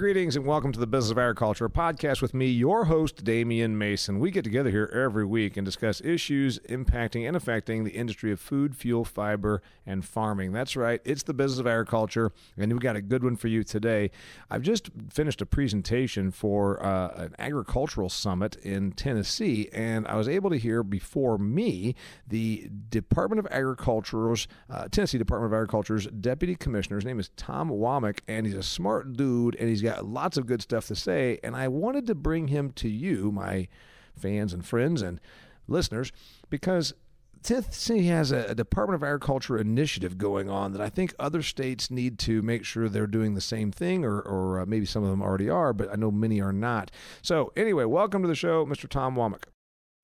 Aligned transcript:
Greetings 0.00 0.34
and 0.34 0.46
welcome 0.46 0.72
to 0.72 0.80
the 0.80 0.86
Business 0.86 1.10
of 1.10 1.18
Agriculture, 1.18 1.68
podcast 1.68 2.22
with 2.22 2.32
me, 2.32 2.46
your 2.46 2.86
host, 2.86 3.22
Damian 3.22 3.76
Mason. 3.76 4.18
We 4.18 4.30
get 4.30 4.44
together 4.44 4.70
here 4.70 4.90
every 4.94 5.26
week 5.26 5.58
and 5.58 5.64
discuss 5.66 6.00
issues 6.00 6.58
impacting 6.60 7.28
and 7.28 7.36
affecting 7.36 7.84
the 7.84 7.90
industry 7.90 8.32
of 8.32 8.40
food, 8.40 8.74
fuel, 8.74 9.04
fiber, 9.04 9.60
and 9.84 10.02
farming. 10.02 10.52
That's 10.52 10.74
right, 10.74 11.02
it's 11.04 11.24
the 11.24 11.34
Business 11.34 11.60
of 11.60 11.66
Agriculture, 11.66 12.32
and 12.56 12.72
we've 12.72 12.80
got 12.80 12.96
a 12.96 13.02
good 13.02 13.22
one 13.22 13.36
for 13.36 13.48
you 13.48 13.62
today. 13.62 14.10
I've 14.50 14.62
just 14.62 14.88
finished 15.10 15.42
a 15.42 15.46
presentation 15.46 16.30
for 16.30 16.82
uh, 16.82 17.24
an 17.24 17.34
agricultural 17.38 18.08
summit 18.08 18.56
in 18.56 18.92
Tennessee, 18.92 19.68
and 19.70 20.08
I 20.08 20.16
was 20.16 20.28
able 20.28 20.48
to 20.48 20.56
hear 20.56 20.82
before 20.82 21.36
me 21.36 21.94
the 22.26 22.70
Department 22.88 23.38
of 23.38 23.52
Agriculture's, 23.52 24.48
uh, 24.70 24.88
Tennessee 24.88 25.18
Department 25.18 25.52
of 25.52 25.56
Agriculture's 25.58 26.06
Deputy 26.06 26.56
Commissioner. 26.56 26.96
His 26.96 27.04
name 27.04 27.20
is 27.20 27.28
Tom 27.36 27.68
Womack, 27.68 28.20
and 28.26 28.46
he's 28.46 28.56
a 28.56 28.62
smart 28.62 29.12
dude, 29.12 29.56
and 29.56 29.68
he's 29.68 29.82
got 29.82 29.89
got 29.90 30.06
lots 30.06 30.36
of 30.36 30.46
good 30.46 30.62
stuff 30.62 30.86
to 30.88 30.94
say, 30.94 31.38
and 31.42 31.56
I 31.56 31.68
wanted 31.68 32.06
to 32.06 32.14
bring 32.14 32.48
him 32.48 32.70
to 32.72 32.88
you, 32.88 33.32
my 33.32 33.68
fans 34.16 34.52
and 34.52 34.64
friends 34.64 35.02
and 35.02 35.20
listeners, 35.66 36.12
because 36.48 36.94
Tennessee 37.42 38.04
has 38.06 38.30
a, 38.30 38.54
Department 38.54 39.02
of 39.02 39.02
Agriculture 39.02 39.58
initiative 39.58 40.18
going 40.18 40.48
on 40.50 40.72
that 40.72 40.80
I 40.80 40.90
think 40.90 41.14
other 41.18 41.42
states 41.42 41.90
need 41.90 42.18
to 42.20 42.42
make 42.42 42.64
sure 42.64 42.88
they're 42.88 43.06
doing 43.06 43.34
the 43.34 43.40
same 43.40 43.72
thing, 43.72 44.04
or, 44.04 44.20
or 44.20 44.60
uh, 44.60 44.66
maybe 44.66 44.86
some 44.86 45.02
of 45.02 45.10
them 45.10 45.22
already 45.22 45.48
are, 45.48 45.72
but 45.72 45.90
I 45.90 45.96
know 45.96 46.10
many 46.10 46.40
are 46.40 46.52
not. 46.52 46.90
So, 47.22 47.52
anyway, 47.56 47.84
welcome 47.84 48.22
to 48.22 48.28
the 48.28 48.34
show, 48.34 48.66
Mr. 48.66 48.88
Tom 48.88 49.16
Womack. 49.16 49.44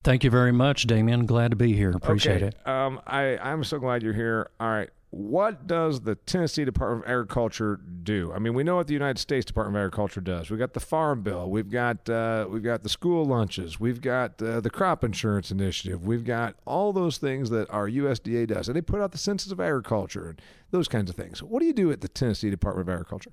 Thank 0.03 0.23
you 0.23 0.29
very 0.29 0.51
much, 0.51 0.87
Damian. 0.87 1.25
Glad 1.25 1.51
to 1.51 1.57
be 1.57 1.73
here. 1.73 1.91
Appreciate 1.91 2.43
okay. 2.43 2.47
it. 2.47 2.67
Um, 2.67 3.01
I, 3.05 3.37
I'm 3.37 3.63
so 3.63 3.79
glad 3.79 4.03
you're 4.03 4.13
here. 4.13 4.49
All 4.59 4.69
right 4.69 4.89
what 5.09 5.67
does 5.67 6.01
the 6.01 6.15
Tennessee 6.15 6.65
Department 6.65 7.05
of 7.05 7.09
Agriculture 7.09 7.79
do? 8.03 8.31
I 8.33 8.39
mean, 8.39 8.53
we 8.53 8.63
know 8.63 8.75
what 8.75 8.87
the 8.87 8.93
United 8.93 9.19
States 9.19 9.45
Department 9.45 9.77
of 9.77 9.81
Agriculture 9.81 10.19
does. 10.19 10.49
We've 10.49 10.59
got 10.59 10.73
the 10.73 10.81
Farm 10.81 11.23
Bill. 11.23 11.49
We've 11.49 11.69
got 11.69 12.09
uh, 12.09 12.47
we've 12.49 12.63
got 12.63 12.83
the 12.83 12.89
school 12.89 13.25
lunches. 13.25 13.79
We've 13.79 14.01
got 14.01 14.41
uh, 14.41 14.59
the 14.59 14.69
Crop 14.69 15.03
Insurance 15.03 15.49
Initiative. 15.49 16.05
We've 16.05 16.25
got 16.25 16.55
all 16.65 16.91
those 16.91 17.17
things 17.17 17.49
that 17.51 17.69
our 17.69 17.89
USDA 17.89 18.47
does, 18.47 18.67
and 18.67 18.75
they 18.75 18.81
put 18.81 19.01
out 19.01 19.13
the 19.13 19.17
Census 19.17 19.51
of 19.51 19.61
Agriculture 19.61 20.29
and 20.29 20.41
those 20.71 20.89
kinds 20.89 21.09
of 21.09 21.15
things. 21.15 21.41
What 21.41 21.61
do 21.61 21.65
you 21.65 21.73
do 21.73 21.91
at 21.91 22.01
the 22.01 22.09
Tennessee 22.09 22.49
Department 22.49 22.89
of 22.89 22.93
Agriculture? 22.93 23.31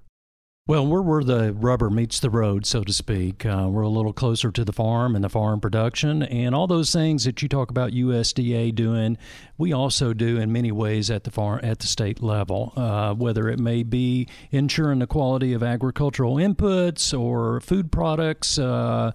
Well, 0.66 0.86
we're 0.86 1.02
where 1.02 1.22
the 1.22 1.52
rubber 1.52 1.90
meets 1.90 2.20
the 2.20 2.30
road, 2.30 2.64
so 2.64 2.84
to 2.84 2.92
speak. 2.94 3.44
Uh, 3.44 3.68
we're 3.68 3.82
a 3.82 3.88
little 3.90 4.14
closer 4.14 4.50
to 4.50 4.64
the 4.64 4.72
farm 4.72 5.14
and 5.14 5.22
the 5.22 5.28
farm 5.28 5.60
production, 5.60 6.22
and 6.22 6.54
all 6.54 6.66
those 6.66 6.90
things 6.90 7.24
that 7.24 7.42
you 7.42 7.50
talk 7.50 7.70
about 7.70 7.92
USDA 7.92 8.74
doing, 8.74 9.18
we 9.58 9.74
also 9.74 10.14
do 10.14 10.38
in 10.38 10.52
many 10.54 10.72
ways 10.72 11.10
at 11.10 11.24
the 11.24 11.30
farm 11.30 11.60
at 11.62 11.80
the 11.80 11.86
state 11.86 12.22
level. 12.22 12.72
Uh, 12.76 13.12
whether 13.12 13.50
it 13.50 13.58
may 13.58 13.82
be 13.82 14.26
ensuring 14.52 15.00
the 15.00 15.06
quality 15.06 15.52
of 15.52 15.62
agricultural 15.62 16.36
inputs 16.36 17.12
or 17.12 17.60
food 17.60 17.92
products. 17.92 18.58
Uh, 18.58 19.12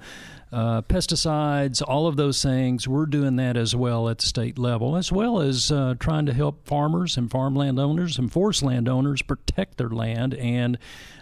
uh, 0.51 0.81
pesticides, 0.81 1.79
all 1.87 2.07
of 2.07 2.15
those 2.15 2.41
things. 2.41 2.87
We're 2.87 3.05
doing 3.05 3.35
that 3.35 3.55
as 3.55 3.75
well 3.75 4.09
at 4.09 4.17
the 4.17 4.25
state 4.25 4.57
level, 4.57 4.95
as 4.95 5.11
well 5.11 5.41
as 5.41 5.71
uh, 5.71 5.93
trying 5.99 6.25
to 6.25 6.33
help 6.33 6.65
farmers 6.65 7.17
and 7.17 7.29
farmland 7.29 7.79
owners 7.79 8.17
and 8.17 8.31
forest 8.31 8.63
landowners 8.63 9.21
protect 9.21 9.77
their 9.77 9.89
land 9.89 10.33
and 10.33 10.79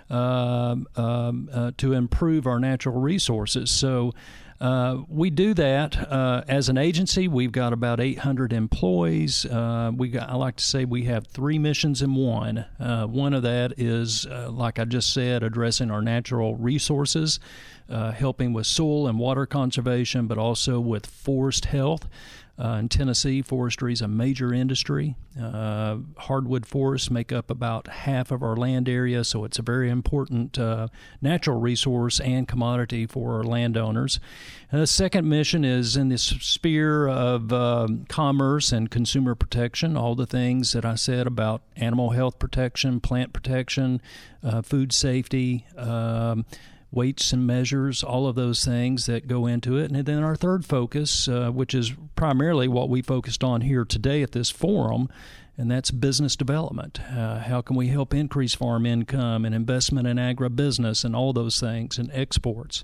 um, 0.09 0.87
um, 0.95 1.49
uh, 1.51 1.71
to 1.77 1.93
improve 1.93 2.47
our 2.47 2.59
natural 2.59 2.99
resources. 2.99 3.71
So. 3.71 4.13
Uh, 4.59 5.03
we 5.07 5.29
do 5.29 5.53
that 5.53 5.95
uh, 6.11 6.43
as 6.47 6.67
an 6.67 6.79
agency. 6.79 7.27
We've 7.27 7.51
got 7.51 7.73
about 7.73 7.99
800 7.99 8.51
employees. 8.53 9.45
Uh, 9.45 9.91
we 9.95 10.09
got, 10.09 10.29
I 10.29 10.33
like 10.33 10.55
to 10.55 10.63
say 10.63 10.83
we 10.83 11.03
have 11.03 11.27
three 11.27 11.59
missions 11.59 12.01
in 12.01 12.15
one. 12.15 12.65
Uh, 12.79 13.05
one 13.05 13.35
of 13.35 13.43
that 13.43 13.73
is, 13.77 14.25
uh, 14.25 14.49
like 14.49 14.79
I 14.79 14.85
just 14.85 15.13
said, 15.13 15.43
addressing 15.43 15.91
our 15.91 16.01
natural 16.01 16.55
resources, 16.55 17.39
helping 17.87 18.51
with 18.51 18.65
soil 18.65 19.07
and 19.07 19.19
water 19.19 19.45
conservation, 19.45 20.25
but 20.25 20.39
also 20.39 20.79
with 20.79 21.05
forest 21.05 21.65
health. 21.65 22.07
Uh, 22.59 22.77
in 22.79 22.89
Tennessee, 22.89 23.43
forestry 23.43 23.93
is 23.93 24.01
a 24.01 24.07
major 24.07 24.51
industry. 24.51 25.15
Uh, 25.39 25.97
hardwood 26.17 26.65
forests 26.65 27.11
make 27.11 27.31
up 27.31 27.51
about 27.51 27.87
half 27.87 28.31
of 28.31 28.41
our 28.41 28.55
land 28.55 28.89
area, 28.89 29.23
so 29.23 29.43
it's 29.43 29.59
a 29.59 29.61
very 29.61 29.91
important 29.91 30.57
uh, 30.57 30.87
natural 31.21 31.59
resource 31.59 32.19
and 32.19 32.47
commodity 32.47 33.05
for 33.05 33.35
our 33.35 33.43
landowners. 33.43 34.19
And 34.71 34.81
the 34.81 34.87
second 34.87 35.29
mission 35.29 35.63
is 35.63 35.95
in 35.95 36.09
this 36.09 36.23
sphere 36.23 37.07
of 37.07 37.53
um, 37.53 38.05
commerce 38.09 38.71
and 38.71 38.89
consumer 38.89 39.35
protection, 39.35 39.95
all 39.95 40.15
the 40.15 40.25
things 40.25 40.73
that 40.73 40.83
I 40.83 40.95
said 40.95 41.27
about 41.27 41.61
animal 41.75 42.09
health 42.09 42.39
protection, 42.39 42.99
plant 42.99 43.33
protection, 43.33 44.01
uh, 44.41 44.63
food 44.63 44.91
safety. 44.91 45.67
Um, 45.77 46.45
weights 46.97 47.31
and 47.31 47.45
measures, 47.45 48.03
all 48.03 48.27
of 48.27 48.35
those 48.35 48.65
things 48.65 49.05
that 49.05 49.27
go 49.27 49.45
into 49.45 49.77
it. 49.77 49.91
And 49.91 50.03
then 50.03 50.23
our 50.23 50.35
third 50.35 50.65
focus, 50.65 51.27
uh, 51.27 51.51
which 51.51 51.75
is 51.75 51.93
primarily 52.15 52.67
what 52.67 52.89
we 52.89 53.03
focused 53.03 53.43
on 53.43 53.61
here 53.61 53.85
today 53.85 54.23
at 54.23 54.31
this 54.31 54.49
forum, 54.49 55.07
and 55.55 55.69
that's 55.69 55.91
business 55.91 56.35
development. 56.35 56.99
Uh, 57.01 57.37
how 57.39 57.61
can 57.61 57.75
we 57.75 57.89
help 57.89 58.15
increase 58.15 58.55
farm 58.55 58.87
income 58.87 59.45
and 59.45 59.53
investment 59.53 60.07
in 60.07 60.17
agribusiness 60.17 61.05
and 61.05 61.15
all 61.15 61.33
those 61.33 61.59
things 61.59 61.99
and 61.99 62.09
exports? 62.13 62.83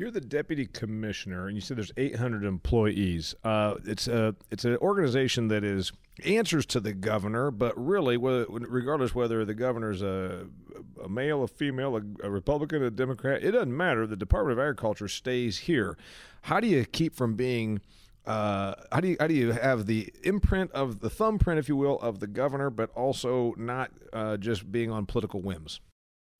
You're 0.00 0.10
the 0.10 0.22
deputy 0.22 0.64
commissioner, 0.64 1.46
and 1.46 1.54
you 1.54 1.60
said 1.60 1.76
there's 1.76 1.92
800 1.94 2.42
employees. 2.42 3.34
Uh, 3.44 3.74
it's 3.84 4.08
a 4.08 4.34
it's 4.50 4.64
an 4.64 4.78
organization 4.78 5.48
that 5.48 5.62
is 5.62 5.92
answers 6.24 6.64
to 6.66 6.80
the 6.80 6.94
governor, 6.94 7.50
but 7.50 7.76
really, 7.76 8.16
regardless 8.16 9.14
whether 9.14 9.44
the 9.44 9.52
governor's 9.52 10.00
a, 10.00 10.46
a 11.04 11.08
male, 11.10 11.42
a 11.42 11.48
female, 11.48 11.98
a, 11.98 12.26
a 12.26 12.30
Republican, 12.30 12.82
a 12.82 12.90
Democrat, 12.90 13.44
it 13.44 13.50
doesn't 13.50 13.76
matter. 13.76 14.06
The 14.06 14.16
Department 14.16 14.58
of 14.58 14.62
Agriculture 14.62 15.06
stays 15.06 15.58
here. 15.58 15.98
How 16.44 16.60
do 16.60 16.66
you 16.66 16.86
keep 16.86 17.14
from 17.14 17.34
being 17.34 17.82
uh, 18.24 18.76
how 18.90 19.00
do 19.00 19.08
you 19.08 19.18
how 19.20 19.26
do 19.26 19.34
you 19.34 19.52
have 19.52 19.84
the 19.84 20.10
imprint 20.22 20.72
of 20.72 21.00
the 21.00 21.10
thumbprint, 21.10 21.58
if 21.58 21.68
you 21.68 21.76
will, 21.76 22.00
of 22.00 22.20
the 22.20 22.26
governor, 22.26 22.70
but 22.70 22.88
also 22.94 23.52
not 23.58 23.90
uh, 24.14 24.38
just 24.38 24.72
being 24.72 24.90
on 24.90 25.04
political 25.04 25.42
whims? 25.42 25.78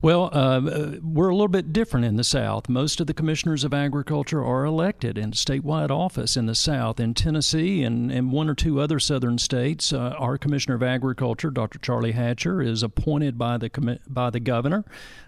Well, 0.02 0.30
uh, 0.32 0.96
we're 1.02 1.28
a 1.28 1.34
little 1.34 1.48
bit 1.48 1.74
different 1.74 2.06
in 2.06 2.16
the 2.16 2.24
South. 2.24 2.70
Most 2.70 3.02
of 3.02 3.06
the 3.06 3.12
commissioners 3.12 3.64
of 3.64 3.74
agriculture 3.74 4.42
are 4.42 4.64
elected 4.64 5.18
in 5.18 5.32
statewide 5.32 5.90
office 5.90 6.38
in 6.38 6.46
the 6.46 6.54
South. 6.54 6.98
In 6.98 7.12
Tennessee 7.12 7.82
and, 7.82 8.10
and 8.10 8.32
one 8.32 8.48
or 8.48 8.54
two 8.54 8.80
other 8.80 8.98
southern 8.98 9.36
states, 9.36 9.92
uh, 9.92 10.14
our 10.18 10.38
commissioner 10.38 10.76
of 10.76 10.82
agriculture, 10.82 11.50
Dr. 11.50 11.78
Charlie 11.80 12.12
Hatcher, 12.12 12.62
is 12.62 12.82
appointed 12.82 13.36
by 13.36 13.58
the 13.58 14.00
by 14.06 14.30
the 14.30 14.40
governor, 14.40 14.86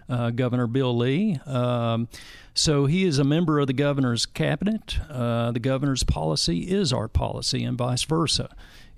uh, 0.09 0.31
Governor 0.31 0.65
Bill 0.65 0.97
Lee. 0.97 1.39
Um, 1.45 2.07
so 2.55 2.87
he 2.87 3.05
is 3.05 3.19
a 3.19 3.23
member 3.23 3.59
of 3.59 3.67
the 3.67 3.73
governor's 3.73 4.25
cabinet. 4.25 4.97
Uh, 5.07 5.51
the 5.51 5.59
governor's 5.59 6.03
policy 6.03 6.61
is 6.71 6.91
our 6.91 7.07
policy, 7.07 7.63
and 7.63 7.77
vice 7.77 8.03
versa. 8.03 8.49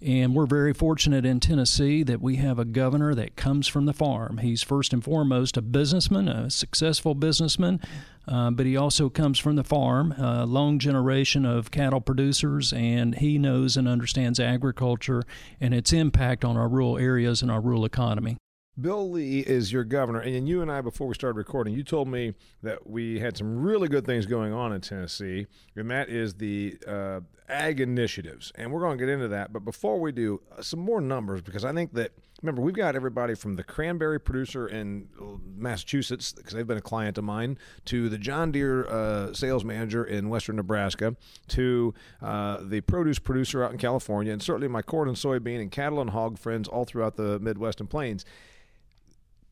And 0.06 0.36
we're 0.36 0.46
very 0.46 0.72
fortunate 0.72 1.26
in 1.26 1.40
Tennessee 1.40 2.04
that 2.04 2.22
we 2.22 2.36
have 2.36 2.60
a 2.60 2.66
governor 2.66 3.16
that 3.16 3.36
comes 3.36 3.68
from 3.68 3.88
the 3.88 3.94
farm. 3.94 4.38
He's 4.38 4.62
first 4.62 4.94
and 4.94 5.04
foremost 5.04 5.58
a 5.58 5.64
businessman, 5.64 6.28
a 6.28 6.52
successful 6.52 7.16
businessman, 7.16 7.82
uh, 8.28 8.52
but 8.52 8.68
he 8.68 8.78
also 8.78 9.10
comes 9.10 9.40
from 9.40 9.56
the 9.56 9.64
farm, 9.64 10.12
a 10.12 10.46
long 10.46 10.78
generation 10.78 11.44
of 11.44 11.72
cattle 11.72 12.02
producers, 12.02 12.72
and 12.72 13.16
he 13.16 13.40
knows 13.40 13.78
and 13.78 13.88
understands 13.88 14.40
agriculture 14.40 15.24
and 15.60 15.74
its 15.74 15.92
impact 15.92 16.46
on 16.46 16.56
our 16.56 16.68
rural 16.68 17.00
areas 17.00 17.42
and 17.42 17.50
our 17.50 17.60
rural 17.60 17.84
economy. 17.84 18.38
Bill 18.80 19.10
Lee 19.10 19.40
is 19.40 19.72
your 19.72 19.86
governor, 19.86 20.20
and 20.20 20.50
you 20.50 20.62
and 20.62 20.70
I, 20.70 20.82
before 20.82 21.08
we 21.08 21.14
started 21.14 21.38
recording, 21.38 21.74
you 21.74 21.84
told 21.84 22.10
me 22.10 22.34
that 22.62 22.86
we 22.86 23.20
had 23.20 23.38
some 23.38 23.62
really 23.62 23.88
good 23.88 24.06
things 24.06 24.26
going 24.26 24.52
on 24.52 24.74
in 24.74 24.82
Tennessee, 24.82 25.48
and 25.78 25.90
that 25.92 26.10
is 26.10 26.34
the 26.34 26.78
uh, 26.86 27.22
ag 27.48 27.80
initiatives, 27.80 28.52
and 28.56 28.70
we're 28.74 28.82
going 28.82 28.98
to 28.98 29.06
get 29.06 29.12
into 29.12 29.30
that. 29.30 29.54
But 29.54 29.64
before 29.64 30.02
we 30.02 30.12
do, 30.12 30.42
uh, 30.58 30.62
some 30.62 30.82
more 30.82 31.00
numbers 31.00 31.42
because 31.42 31.64
I 31.64 31.72
think 31.72 31.94
that 31.94 32.12
remember 32.42 32.62
we've 32.62 32.76
got 32.76 32.98
everybody 32.98 33.34
from 33.34 33.56
the 33.56 33.64
cranberry 33.64 34.20
producer 34.20 34.68
in 34.68 35.08
Massachusetts 35.56 36.34
because 36.34 36.52
they've 36.54 36.68
been 36.68 36.78
a 36.78 36.82
client 36.82 37.18
of 37.18 37.24
mine 37.24 37.58
to 37.86 38.10
the 38.10 38.18
John 38.18 38.52
Deere 38.52 38.88
uh, 38.88 39.34
sales 39.34 39.64
manager 39.64 40.04
in 40.04 40.28
Western 40.28 40.58
Nebraska 40.58 41.16
to 41.48 41.94
uh, 42.22 42.58
the 42.62 42.82
produce 42.82 43.20
producer 43.20 43.64
out 43.64 43.72
in 43.72 43.78
California, 43.78 44.34
and 44.34 44.44
certainly 44.44 44.68
my 44.68 44.82
corn 44.82 45.08
and 45.08 45.16
soybean 45.16 45.62
and 45.62 45.72
cattle 45.72 46.02
and 46.02 46.10
hog 46.10 46.38
friends 46.38 46.68
all 46.68 46.84
throughout 46.84 47.16
the 47.16 47.40
Midwest 47.40 47.80
and 47.80 47.90
Plains 47.90 48.26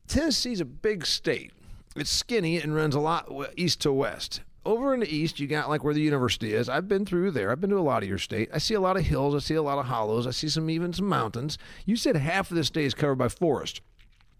Tennessee's 0.06 0.60
a 0.60 0.64
big 0.64 1.06
state. 1.06 1.52
It's 1.96 2.10
skinny 2.10 2.60
and 2.60 2.74
runs 2.74 2.94
a 2.94 3.00
lot 3.00 3.30
east 3.56 3.80
to 3.82 3.92
west. 3.92 4.42
Over 4.66 4.94
in 4.94 5.00
the 5.00 5.14
east, 5.14 5.38
you 5.38 5.46
got 5.46 5.68
like 5.68 5.84
where 5.84 5.94
the 5.94 6.00
university 6.00 6.54
is. 6.54 6.68
I've 6.68 6.88
been 6.88 7.04
through 7.04 7.32
there. 7.32 7.50
I've 7.50 7.60
been 7.60 7.70
to 7.70 7.78
a 7.78 7.80
lot 7.80 8.02
of 8.02 8.08
your 8.08 8.18
state. 8.18 8.48
I 8.52 8.58
see 8.58 8.74
a 8.74 8.80
lot 8.80 8.96
of 8.96 9.04
hills. 9.04 9.34
I 9.34 9.38
see 9.38 9.54
a 9.54 9.62
lot 9.62 9.78
of 9.78 9.86
hollows. 9.86 10.26
I 10.26 10.30
see 10.30 10.48
some 10.48 10.70
even 10.70 10.92
some 10.92 11.06
mountains. 11.06 11.58
You 11.84 11.96
said 11.96 12.16
half 12.16 12.50
of 12.50 12.56
the 12.56 12.64
state 12.64 12.86
is 12.86 12.94
covered 12.94 13.16
by 13.16 13.28
forest. 13.28 13.82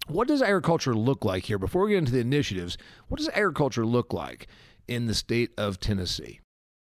What 0.07 0.29
does 0.29 0.43
agriculture 0.43 0.95
look 0.95 1.25
like 1.25 1.45
here? 1.45 1.59
Before 1.59 1.85
we 1.85 1.91
get 1.91 1.99
into 1.99 2.13
the 2.13 2.21
initiatives, 2.21 2.77
what 3.09 3.19
does 3.19 3.29
agriculture 3.29 3.87
look 3.87 4.13
like 4.13 4.49
in 4.89 5.07
the 5.07 5.15
state 5.15 5.51
of 5.57 5.81
Tennessee? 5.81 6.41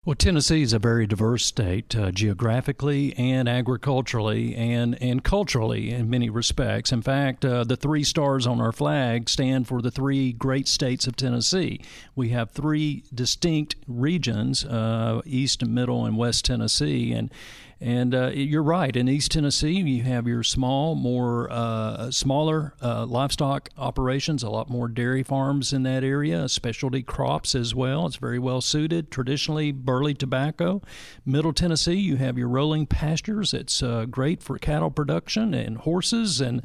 Well, 0.04 0.14
Tennessee 0.14 0.62
is 0.62 0.72
a 0.72 0.78
very 0.78 1.06
diverse 1.06 1.44
state 1.44 1.94
uh, 1.94 2.12
geographically 2.12 3.14
and 3.18 3.48
agriculturally 3.48 4.54
and, 4.54 4.96
and 5.02 5.22
culturally 5.22 5.90
in 5.90 6.08
many 6.08 6.30
respects. 6.30 6.92
In 6.92 7.02
fact, 7.02 7.44
uh, 7.44 7.64
the 7.64 7.76
three 7.76 8.04
stars 8.04 8.46
on 8.46 8.60
our 8.60 8.72
flag 8.72 9.28
stand 9.28 9.66
for 9.66 9.82
the 9.82 9.90
three 9.90 10.32
great 10.32 10.68
states 10.68 11.06
of 11.06 11.16
Tennessee. 11.16 11.80
We 12.14 12.30
have 12.30 12.52
three 12.52 13.02
distinct 13.12 13.74
regions 13.86 14.64
uh, 14.64 15.20
East, 15.26 15.66
Middle, 15.66 16.06
and 16.06 16.16
West 16.16 16.44
Tennessee. 16.44 17.12
And 17.12 17.30
and 17.80 18.12
uh, 18.12 18.30
you're 18.34 18.62
right. 18.62 18.94
In 18.96 19.08
East 19.08 19.30
Tennessee, 19.30 19.78
you 19.80 20.02
have 20.02 20.26
your 20.26 20.42
small, 20.42 20.96
more 20.96 21.46
uh, 21.50 22.10
smaller 22.10 22.74
uh, 22.82 23.06
livestock 23.06 23.68
operations. 23.78 24.42
A 24.42 24.50
lot 24.50 24.68
more 24.68 24.88
dairy 24.88 25.22
farms 25.22 25.72
in 25.72 25.84
that 25.84 26.02
area. 26.02 26.48
Specialty 26.48 27.02
crops 27.02 27.54
as 27.54 27.76
well. 27.76 28.06
It's 28.06 28.16
very 28.16 28.38
well 28.40 28.60
suited. 28.60 29.12
Traditionally, 29.12 29.70
burley 29.70 30.14
tobacco. 30.14 30.82
Middle 31.24 31.52
Tennessee, 31.52 31.94
you 31.94 32.16
have 32.16 32.36
your 32.36 32.48
rolling 32.48 32.86
pastures. 32.86 33.54
It's 33.54 33.80
uh, 33.80 34.06
great 34.06 34.42
for 34.42 34.58
cattle 34.58 34.90
production 34.90 35.54
and 35.54 35.78
horses 35.78 36.40
and 36.40 36.62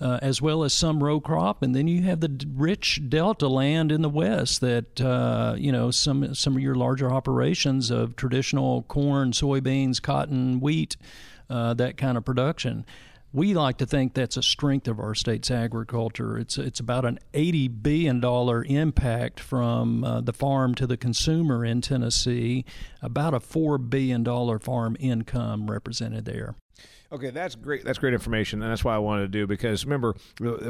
uh, 0.00 0.18
as 0.22 0.42
well 0.42 0.62
as 0.62 0.72
some 0.72 1.02
row 1.02 1.20
crop, 1.20 1.62
and 1.62 1.74
then 1.74 1.88
you 1.88 2.02
have 2.02 2.20
the 2.20 2.46
rich 2.54 3.00
delta 3.08 3.48
land 3.48 3.90
in 3.90 4.02
the 4.02 4.08
west 4.08 4.60
that 4.60 5.00
uh, 5.00 5.54
you 5.56 5.72
know 5.72 5.90
some 5.90 6.34
some 6.34 6.56
of 6.56 6.62
your 6.62 6.74
larger 6.74 7.10
operations 7.10 7.90
of 7.90 8.16
traditional 8.16 8.82
corn, 8.82 9.32
soybeans, 9.32 10.00
cotton, 10.00 10.60
wheat, 10.60 10.96
uh, 11.48 11.74
that 11.74 11.96
kind 11.96 12.16
of 12.16 12.24
production. 12.24 12.84
We 13.32 13.52
like 13.52 13.76
to 13.78 13.86
think 13.86 14.14
that's 14.14 14.38
a 14.38 14.42
strength 14.42 14.88
of 14.88 14.98
our 14.98 15.14
state's 15.14 15.50
agriculture. 15.50 16.38
It's 16.38 16.56
it's 16.58 16.80
about 16.80 17.04
an 17.04 17.18
eighty 17.34 17.68
billion 17.68 18.20
dollar 18.20 18.64
impact 18.64 19.40
from 19.40 20.04
uh, 20.04 20.20
the 20.22 20.32
farm 20.32 20.74
to 20.76 20.86
the 20.86 20.96
consumer 20.96 21.64
in 21.64 21.80
Tennessee. 21.80 22.64
About 23.02 23.34
a 23.34 23.40
four 23.40 23.78
billion 23.78 24.22
dollar 24.22 24.58
farm 24.58 24.96
income 25.00 25.70
represented 25.70 26.24
there. 26.24 26.54
Okay, 27.12 27.30
that's 27.30 27.54
great. 27.54 27.84
That's 27.84 27.98
great 27.98 28.14
information, 28.14 28.62
and 28.62 28.70
that's 28.70 28.82
why 28.82 28.94
I 28.94 28.98
wanted 28.98 29.22
to 29.22 29.28
do 29.28 29.46
because 29.46 29.84
remember, 29.84 30.14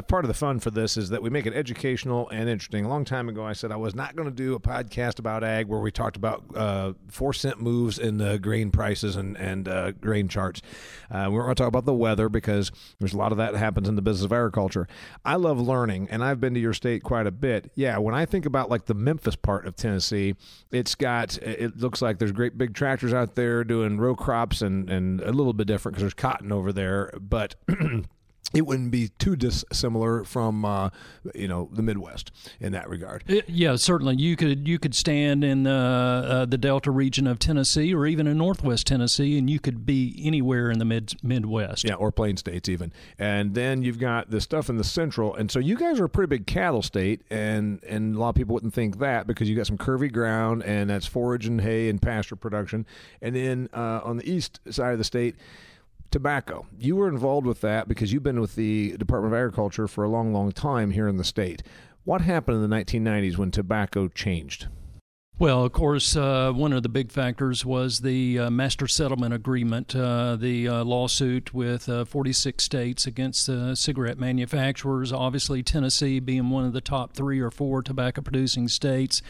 part 0.07 0.23
of 0.23 0.27
the 0.27 0.35
fun 0.35 0.59
for 0.59 0.69
this 0.69 0.95
is 0.95 1.09
that 1.09 1.23
we 1.23 1.31
make 1.31 1.47
it 1.47 1.53
educational 1.53 2.29
and 2.29 2.47
interesting. 2.47 2.85
A 2.85 2.89
long 2.89 3.05
time 3.05 3.27
ago, 3.27 3.43
I 3.43 3.53
said 3.53 3.71
I 3.71 3.75
was 3.75 3.95
not 3.95 4.15
going 4.15 4.29
to 4.29 4.35
do 4.35 4.53
a 4.53 4.59
podcast 4.59 5.17
about 5.17 5.43
ag 5.43 5.67
where 5.67 5.79
we 5.79 5.89
talked 5.91 6.15
about 6.15 6.43
uh, 6.55 6.93
four 7.07 7.33
cent 7.33 7.59
moves 7.59 7.97
in 7.97 8.17
the 8.17 8.37
grain 8.37 8.69
prices 8.69 9.15
and 9.15 9.35
and 9.37 9.67
uh, 9.67 9.91
grain 9.93 10.27
charts. 10.27 10.61
Uh, 11.09 11.25
we 11.29 11.37
we're 11.37 11.43
going 11.43 11.55
to 11.55 11.63
talk 11.63 11.69
about 11.69 11.85
the 11.85 11.93
weather 11.93 12.29
because 12.29 12.71
there's 12.99 13.13
a 13.13 13.17
lot 13.17 13.31
of 13.31 13.39
that 13.39 13.55
happens 13.55 13.89
in 13.89 13.95
the 13.95 14.03
business 14.03 14.25
of 14.25 14.31
agriculture. 14.31 14.87
I 15.25 15.37
love 15.37 15.59
learning, 15.59 16.07
and 16.11 16.23
I've 16.23 16.39
been 16.39 16.53
to 16.53 16.59
your 16.59 16.73
state 16.73 17.01
quite 17.01 17.25
a 17.25 17.31
bit. 17.31 17.71
Yeah, 17.73 17.97
when 17.97 18.13
I 18.13 18.25
think 18.27 18.45
about 18.45 18.69
like 18.69 18.85
the 18.85 18.93
Memphis 18.93 19.35
part 19.35 19.65
of 19.65 19.75
Tennessee, 19.75 20.35
it's 20.71 20.93
got 20.93 21.37
it 21.39 21.77
looks 21.77 21.99
like 21.99 22.19
there's 22.19 22.31
great 22.31 22.59
big 22.59 22.75
tractors 22.75 23.11
out 23.11 23.33
there 23.33 23.63
doing 23.63 23.97
row 23.97 24.15
crops 24.15 24.61
and 24.61 24.87
and 24.87 25.19
a 25.21 25.31
little 25.31 25.53
bit 25.53 25.65
different 25.65 25.95
because 25.95 26.03
there's 26.03 26.13
cotton 26.27 26.51
over 26.51 26.73
there, 26.73 27.11
but 27.19 27.55
it 28.53 28.65
wouldn't 28.65 28.91
be 28.91 29.09
too 29.19 29.35
dissimilar 29.35 30.23
from 30.23 30.65
uh, 30.65 30.89
you 31.33 31.47
know 31.47 31.69
the 31.71 31.81
Midwest 31.81 32.31
in 32.59 32.73
that 32.73 32.89
regard. 32.89 33.23
It, 33.27 33.49
yeah, 33.49 33.75
certainly 33.77 34.15
you 34.15 34.35
could 34.35 34.67
you 34.67 34.77
could 34.77 34.93
stand 34.93 35.43
in 35.43 35.67
uh, 35.67 35.71
uh, 35.73 36.45
the 36.45 36.57
Delta 36.57 36.91
region 36.91 37.27
of 37.27 37.39
Tennessee 37.39 37.93
or 37.93 38.05
even 38.05 38.27
in 38.27 38.37
Northwest 38.37 38.87
Tennessee, 38.87 39.37
and 39.37 39.49
you 39.49 39.59
could 39.59 39.85
be 39.85 40.19
anywhere 40.21 40.69
in 40.69 40.79
the 40.79 40.85
mid 40.85 41.13
Midwest. 41.23 41.85
Yeah, 41.85 41.95
or 41.95 42.11
Plain 42.11 42.37
States 42.37 42.67
even. 42.67 42.91
And 43.17 43.53
then 43.53 43.83
you've 43.83 43.99
got 43.99 44.29
the 44.29 44.41
stuff 44.41 44.69
in 44.69 44.77
the 44.77 44.83
Central, 44.83 45.35
and 45.35 45.49
so 45.49 45.59
you 45.59 45.77
guys 45.77 45.99
are 45.99 46.05
a 46.05 46.09
pretty 46.09 46.29
big 46.29 46.45
cattle 46.45 46.81
state, 46.81 47.21
and 47.29 47.81
and 47.83 48.15
a 48.15 48.19
lot 48.19 48.29
of 48.29 48.35
people 48.35 48.53
wouldn't 48.53 48.73
think 48.73 48.99
that 48.99 49.27
because 49.27 49.49
you 49.49 49.55
got 49.55 49.67
some 49.67 49.77
curvy 49.77 50.11
ground, 50.11 50.63
and 50.63 50.89
that's 50.89 51.05
forage 51.05 51.47
and 51.47 51.61
hay 51.61 51.89
and 51.89 52.01
pasture 52.01 52.35
production, 52.35 52.85
and 53.21 53.35
then 53.35 53.69
uh, 53.73 54.01
on 54.03 54.17
the 54.17 54.29
east 54.29 54.59
side 54.69 54.91
of 54.91 54.97
the 54.97 55.03
state 55.05 55.35
tobacco. 56.11 56.67
You 56.77 56.95
were 56.95 57.07
involved 57.07 57.45
with 57.45 57.61
that 57.61 57.87
because 57.87 58.13
you've 58.13 58.23
been 58.23 58.41
with 58.41 58.55
the 58.55 58.97
Department 58.97 59.33
of 59.33 59.37
Agriculture 59.37 59.87
for 59.87 60.03
a 60.03 60.09
long, 60.09 60.33
long 60.33 60.51
time 60.51 60.91
here 60.91 61.07
in 61.07 61.17
the 61.17 61.23
state. 61.23 61.63
What 62.03 62.21
happened 62.21 62.63
in 62.63 62.69
the 62.69 62.75
1990s 62.75 63.37
when 63.37 63.51
tobacco 63.51 64.07
changed? 64.07 64.67
Well, 65.39 65.63
of 65.63 65.71
course, 65.71 66.15
uh, 66.15 66.51
one 66.51 66.73
of 66.73 66.81
the 66.81 66.89
big 66.89 67.11
factors 67.11 67.63
was 67.63 67.99
the 67.99 68.39
uh, 68.39 68.49
Master 68.49 68.87
Settlement 68.87 69.35
Agreement, 69.35 69.95
uh, 69.95 70.35
the 70.35 70.67
uh, 70.67 70.83
lawsuit 70.83 71.53
with 71.53 71.87
uh, 71.87 72.05
46 72.05 72.63
states 72.63 73.05
against 73.05 73.47
cigarette 73.75 74.17
manufacturers. 74.17 75.13
Obviously, 75.13 75.61
Tennessee 75.61 76.19
being 76.19 76.49
one 76.49 76.65
of 76.65 76.73
the 76.73 76.81
top 76.81 77.13
three 77.13 77.39
or 77.39 77.51
four 77.51 77.83
tobacco 77.83 78.21
producing 78.21 78.67
states. 78.67 79.21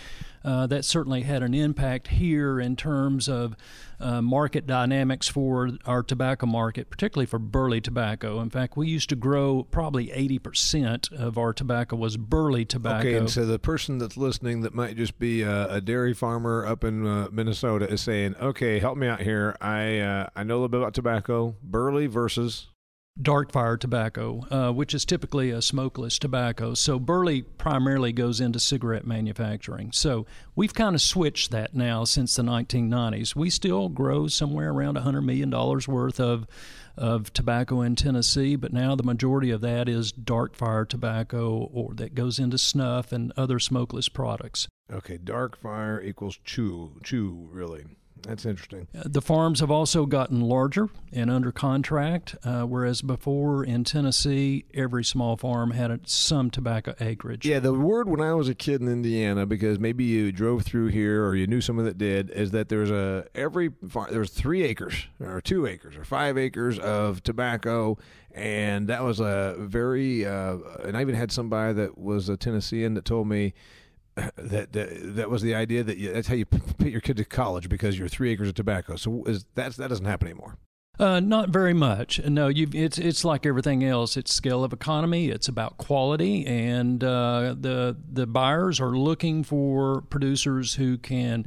Uh, 0.47 0.65
that 0.65 0.85
certainly 0.85 1.23
had 1.23 1.43
an 1.43 1.53
impact 1.53 2.07
here 2.07 2.57
in 2.57 2.73
terms 2.77 3.27
of 3.27 3.53
uh, 3.99 4.21
market 4.21 4.65
dynamics 4.65 5.27
for 5.27 5.71
our 5.85 6.01
tobacco 6.01 6.45
market, 6.45 6.89
particularly 6.89 7.25
for 7.25 7.37
burley 7.37 7.81
tobacco. 7.81 8.39
In 8.39 8.49
fact, 8.49 8.77
we 8.77 8.87
used 8.87 9.09
to 9.09 9.17
grow 9.17 9.67
probably 9.71 10.07
80% 10.07 11.11
of 11.11 11.37
our 11.37 11.51
tobacco 11.51 11.97
was 11.97 12.15
burley 12.15 12.63
tobacco. 12.63 13.09
Okay, 13.09 13.17
and 13.17 13.29
so 13.29 13.45
the 13.45 13.59
person 13.59 13.97
that's 13.97 14.15
listening 14.15 14.61
that 14.61 14.73
might 14.73 14.95
just 14.95 15.19
be 15.19 15.41
a, 15.41 15.69
a 15.69 15.81
dairy 15.81 16.13
farmer 16.13 16.65
up 16.65 16.85
in 16.85 17.05
uh, 17.05 17.27
Minnesota 17.29 17.91
is 17.91 17.99
saying, 17.99 18.37
okay, 18.39 18.79
help 18.79 18.97
me 18.97 19.07
out 19.07 19.19
here. 19.19 19.53
I, 19.59 19.99
uh, 19.99 20.29
I 20.33 20.43
know 20.43 20.53
a 20.53 20.59
little 20.59 20.69
bit 20.69 20.79
about 20.79 20.93
tobacco, 20.93 21.57
burley 21.61 22.07
versus 22.07 22.67
dark 23.21 23.51
fire 23.51 23.77
tobacco, 23.77 24.45
uh, 24.51 24.71
which 24.71 24.93
is 24.93 25.05
typically 25.05 25.49
a 25.49 25.61
smokeless 25.61 26.19
tobacco. 26.19 26.73
So 26.73 26.99
burley 26.99 27.41
primarily 27.41 28.11
goes 28.11 28.39
into 28.39 28.59
cigarette 28.59 29.05
manufacturing. 29.05 29.91
So 29.91 30.25
we've 30.55 30.73
kind 30.73 30.95
of 30.95 31.01
switched 31.01 31.51
that 31.51 31.73
now 31.73 32.03
since 32.03 32.35
the 32.35 32.43
1990s. 32.43 33.35
We 33.35 33.49
still 33.49 33.89
grow 33.89 34.27
somewhere 34.27 34.71
around 34.71 34.97
$100 34.97 35.23
million 35.23 35.49
worth 35.51 36.19
of 36.19 36.47
of 36.97 37.31
tobacco 37.31 37.81
in 37.81 37.95
Tennessee, 37.95 38.55
but 38.55 38.73
now 38.73 38.95
the 38.95 39.03
majority 39.03 39.51
of 39.51 39.61
that 39.61 39.87
is 39.87 40.11
dark 40.11 40.55
fire 40.55 40.83
tobacco 40.83 41.69
or 41.71 41.93
that 41.93 42.15
goes 42.15 42.39
into 42.39 42.57
snuff 42.57 43.11
and 43.11 43.31
other 43.37 43.59
smokeless 43.59 44.09
products. 44.09 44.67
Okay, 44.91 45.17
dark 45.17 45.55
fire 45.57 46.01
equals 46.01 46.39
chew, 46.43 46.99
chew 47.03 47.47
really. 47.51 47.85
That's 48.23 48.45
interesting. 48.45 48.87
Uh, 48.97 49.03
the 49.05 49.21
farms 49.21 49.59
have 49.59 49.71
also 49.71 50.05
gotten 50.05 50.41
larger 50.41 50.89
and 51.11 51.29
under 51.29 51.51
contract, 51.51 52.35
uh, 52.43 52.63
whereas 52.63 53.01
before 53.01 53.63
in 53.63 53.83
Tennessee, 53.83 54.65
every 54.73 55.03
small 55.03 55.37
farm 55.37 55.71
had 55.71 56.07
some 56.09 56.49
tobacco 56.49 56.95
acreage. 56.99 57.45
Yeah, 57.45 57.59
the 57.59 57.73
word 57.73 58.09
when 58.09 58.21
I 58.21 58.33
was 58.33 58.49
a 58.49 58.55
kid 58.55 58.81
in 58.81 58.87
Indiana, 58.87 59.45
because 59.45 59.79
maybe 59.79 60.03
you 60.03 60.31
drove 60.31 60.63
through 60.63 60.87
here 60.87 61.25
or 61.25 61.35
you 61.35 61.47
knew 61.47 61.61
someone 61.61 61.85
that 61.85 61.97
did, 61.97 62.29
is 62.31 62.51
that 62.51 62.69
there's 62.69 62.91
a 62.91 63.25
every 63.35 63.71
farm 63.87 64.07
there's 64.11 64.31
three 64.31 64.63
acres 64.63 65.07
or 65.19 65.41
two 65.41 65.65
acres 65.65 65.95
or 65.95 66.03
five 66.03 66.37
acres 66.37 66.79
of 66.79 67.23
tobacco, 67.23 67.97
and 68.31 68.87
that 68.87 69.03
was 69.03 69.19
a 69.19 69.55
very. 69.59 70.25
Uh, 70.25 70.57
and 70.83 70.97
I 70.97 71.01
even 71.01 71.15
had 71.15 71.31
somebody 71.31 71.73
that 71.73 71.97
was 71.97 72.29
a 72.29 72.37
Tennessean 72.37 72.93
that 72.95 73.05
told 73.05 73.27
me 73.27 73.53
that, 74.35 74.73
that 74.73 75.15
that 75.15 75.29
was 75.29 75.41
the 75.41 75.53
idea 75.53 75.83
that 75.83 75.97
you, 75.97 76.11
that's 76.11 76.27
how 76.27 76.35
you 76.35 76.45
put 76.45 76.87
your 76.87 77.01
kid 77.01 77.17
to 77.17 77.25
college 77.25 77.69
because 77.69 77.97
you're 77.97 78.07
three 78.07 78.31
acres 78.31 78.49
of 78.49 78.55
tobacco. 78.55 78.95
So 78.95 79.23
is 79.25 79.45
that's 79.55 79.77
that 79.77 79.89
doesn't 79.89 80.05
happen 80.05 80.27
anymore. 80.27 80.57
Uh, 80.99 81.19
not 81.19 81.49
very 81.49 81.75
much. 81.75 82.19
No, 82.25 82.51
it's 82.51 82.97
it's 82.97 83.23
like 83.23 83.45
everything 83.45 83.83
else. 83.83 84.17
It's 84.17 84.33
scale 84.33 84.63
of 84.63 84.73
economy. 84.73 85.29
It's 85.29 85.47
about 85.47 85.77
quality, 85.77 86.45
and 86.47 87.03
uh, 87.03 87.55
the 87.59 87.95
the 88.11 88.25
buyers 88.25 88.79
are 88.79 88.97
looking 88.97 89.43
for 89.43 90.01
producers 90.01 90.73
who 90.73 90.97
can 90.97 91.45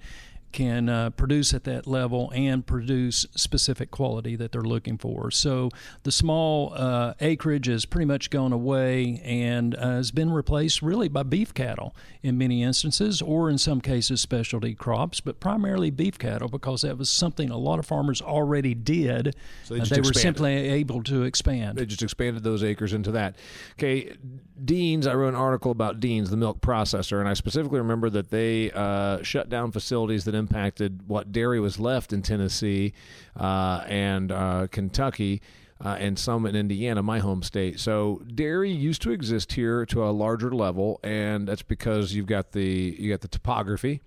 can 0.53 0.89
uh, 0.89 1.11
produce 1.11 1.55
at 1.55 1.65
that 1.65 1.87
level 1.87 2.33
and 2.35 2.67
produce 2.67 3.27
specific 3.35 3.91
quality 3.91 4.37
that 4.37 4.53
they're 4.53 4.63
looking 4.63 4.99
for. 4.99 5.31
So 5.31 5.71
the 6.03 6.13
small 6.13 6.73
uh, 6.75 7.15
acreage 7.21 7.67
has 7.67 7.85
pretty 7.85 8.07
much 8.07 8.31
gone 8.31 8.53
away 8.53 9.21
and 9.25 9.75
uh, 9.75 9.81
has 9.81 10.11
been 10.11 10.33
replaced 10.33 10.83
really 10.83 11.09
by 11.09 11.23
beef 11.23 11.55
cattle 11.55 11.95
in 12.23 12.37
many 12.37 12.63
instances, 12.63 13.23
or 13.23 13.49
in 13.49 13.59
some 13.59 13.81
cases 13.81 14.21
specialty 14.21 14.75
crops, 14.75 15.21
but 15.21 15.41
primarily 15.41 15.91
beef 15.91 16.19
cattle 16.19 16.49
because 16.49 16.83
that 16.83 16.99
was 16.99 17.09
something 17.09 17.51
a 17.51 17.57
lot 17.57 17.79
of 17.79 17.87
farmers 17.87 18.21
already 18.21 18.75
did. 18.75 19.35
So 19.65 19.75
they, 19.75 19.81
they 19.81 20.01
were 20.01 20.13
simply 20.13 20.53
able 20.53 21.03
to 21.05 21.23
expand. 21.23 21.79
They 21.79 21.87
just 21.87 22.03
expanded 22.03 22.43
those 22.43 22.63
acres 22.63 22.93
into 22.93 23.13
that. 23.13 23.37
Okay, 23.75 24.15
Deans. 24.63 25.07
I 25.07 25.15
wrote 25.15 25.31
an 25.31 25.35
article 25.35 25.71
about 25.71 26.01
Deans, 26.01 26.31
the 26.31 26.37
milk 26.37 26.61
processor, 26.61 27.21
and 27.21 27.29
I 27.29 27.35
specifically 27.35 27.79
remember 27.79 28.11
that 28.11 28.31
they 28.31 28.71
uh, 28.73 29.23
shut 29.23 29.49
down 29.49 29.73
facilities 29.73 30.25
that 30.25 30.35
impacted 30.41 31.09
what 31.09 31.31
dairy 31.31 31.61
was 31.61 31.79
left 31.79 32.13
in 32.13 32.23
Tennessee 32.23 32.93
uh, 33.39 33.85
and 33.87 34.33
uh, 34.33 34.67
Kentucky. 34.71 35.41
Uh, 35.83 35.97
and 35.99 36.19
some 36.19 36.45
in 36.45 36.55
Indiana, 36.55 37.03
my 37.03 37.21
home 37.21 37.43
state. 37.43 37.81
So 37.81 38.21
dairy 38.35 38.71
used 38.71 39.01
to 39.01 39.13
exist 39.13 39.55
here 39.55 39.87
to 39.87 40.05
a 40.05 40.11
larger 40.11 40.51
level, 40.53 41.01
and 41.03 41.49
that's 41.49 41.63
because 41.63 42.13
you've 42.13 42.27
got 42.27 42.53
the 42.53 42.95
you 42.99 43.09
got 43.09 43.23
the 43.23 43.29
topography, 43.29 44.03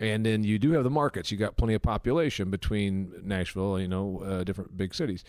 and 0.00 0.24
then 0.24 0.42
you 0.42 0.58
do 0.58 0.72
have 0.72 0.84
the 0.84 0.90
markets. 0.90 1.30
You 1.30 1.36
got 1.36 1.58
plenty 1.58 1.74
of 1.74 1.82
population 1.82 2.50
between 2.50 3.12
Nashville, 3.22 3.78
you 3.78 3.88
know, 3.88 4.22
uh, 4.24 4.42
different 4.42 4.74
big 4.78 4.94
cities. 4.94 5.22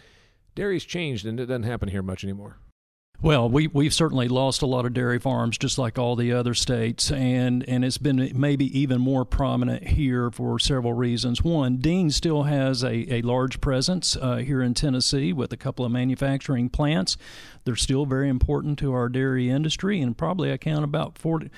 Dairy's 0.56 0.86
changed, 0.86 1.26
and 1.26 1.38
it 1.38 1.48
doesn't 1.48 1.64
happen 1.64 1.90
here 1.90 2.02
much 2.02 2.24
anymore. 2.24 2.60
Well, 3.22 3.50
we 3.50 3.68
we've 3.68 3.94
certainly 3.94 4.30
lost 4.30 4.62
a 4.62 4.66
lot 4.66 4.86
of 4.86 4.94
dairy 4.94 5.20
farms, 5.20 5.58
just 5.58 5.78
like 5.78 6.00
all 6.00 6.16
the 6.16 6.32
other 6.32 6.54
states, 6.54 7.12
and 7.12 7.68
and 7.68 7.84
it's 7.84 7.98
been 7.98 8.32
maybe 8.34 8.80
even 8.80 9.02
more 9.02 9.26
prominent 9.26 9.90
here 9.90 10.32
for 10.32 10.58
several 10.58 10.94
reasons. 10.94 11.44
One, 11.44 11.78
Dean 11.78 12.12
still 12.12 12.44
has 12.44 12.82
a, 12.82 13.14
a 13.14 13.22
large 13.22 13.60
presence 13.60 14.16
uh, 14.16 14.38
here 14.38 14.62
in 14.62 14.74
Tennessee 14.74 15.34
with 15.34 15.52
a 15.52 15.58
couple 15.58 15.84
of 15.84 15.92
manufacturing 15.92 16.70
plants. 16.70 17.18
They're 17.66 17.76
still 17.76 18.06
very 18.06 18.30
important 18.30 18.80
to 18.80 18.94
our 18.94 19.10
dairy 19.10 19.50
industry, 19.50 20.00
and 20.00 20.18
probably 20.18 20.50
account 20.50 20.86
about 20.86 21.18
forty 21.18 21.50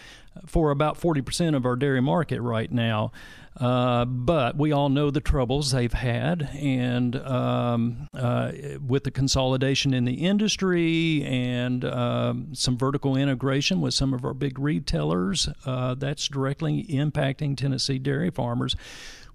for 0.48 0.72
about 0.72 0.98
forty 0.98 1.22
percent 1.22 1.56
of 1.56 1.64
our 1.64 1.76
dairy 1.76 2.02
market 2.02 2.42
right 2.42 2.72
now. 2.72 3.12
Uh, 3.58 4.06
but 4.06 4.58
we 4.58 4.72
all 4.72 4.90
know 4.90 5.12
the 5.12 5.20
troubles 5.20 5.72
they've 5.72 5.92
had, 5.92 6.50
and 6.54 7.16
um, 7.18 8.08
uh, 8.14 8.52
with 8.86 9.04
the 9.04 9.12
consolidation 9.12 9.94
in 9.94 10.06
the 10.06 10.26
industry 10.26 11.22
and 11.24 11.84
uh, 11.84 12.34
some 12.54 12.78
vertical 12.78 13.18
integration 13.18 13.82
with 13.82 13.94
some 13.94 14.14
of 14.14 14.24
our 14.24 14.34
big 14.34 14.58
retailers, 14.58 15.50
uh, 15.66 15.94
that's 15.96 16.28
directly 16.30 16.86
impacting 16.86 17.58
Tennessee 17.58 18.00
dairy 18.00 18.32
farmers. 18.32 18.76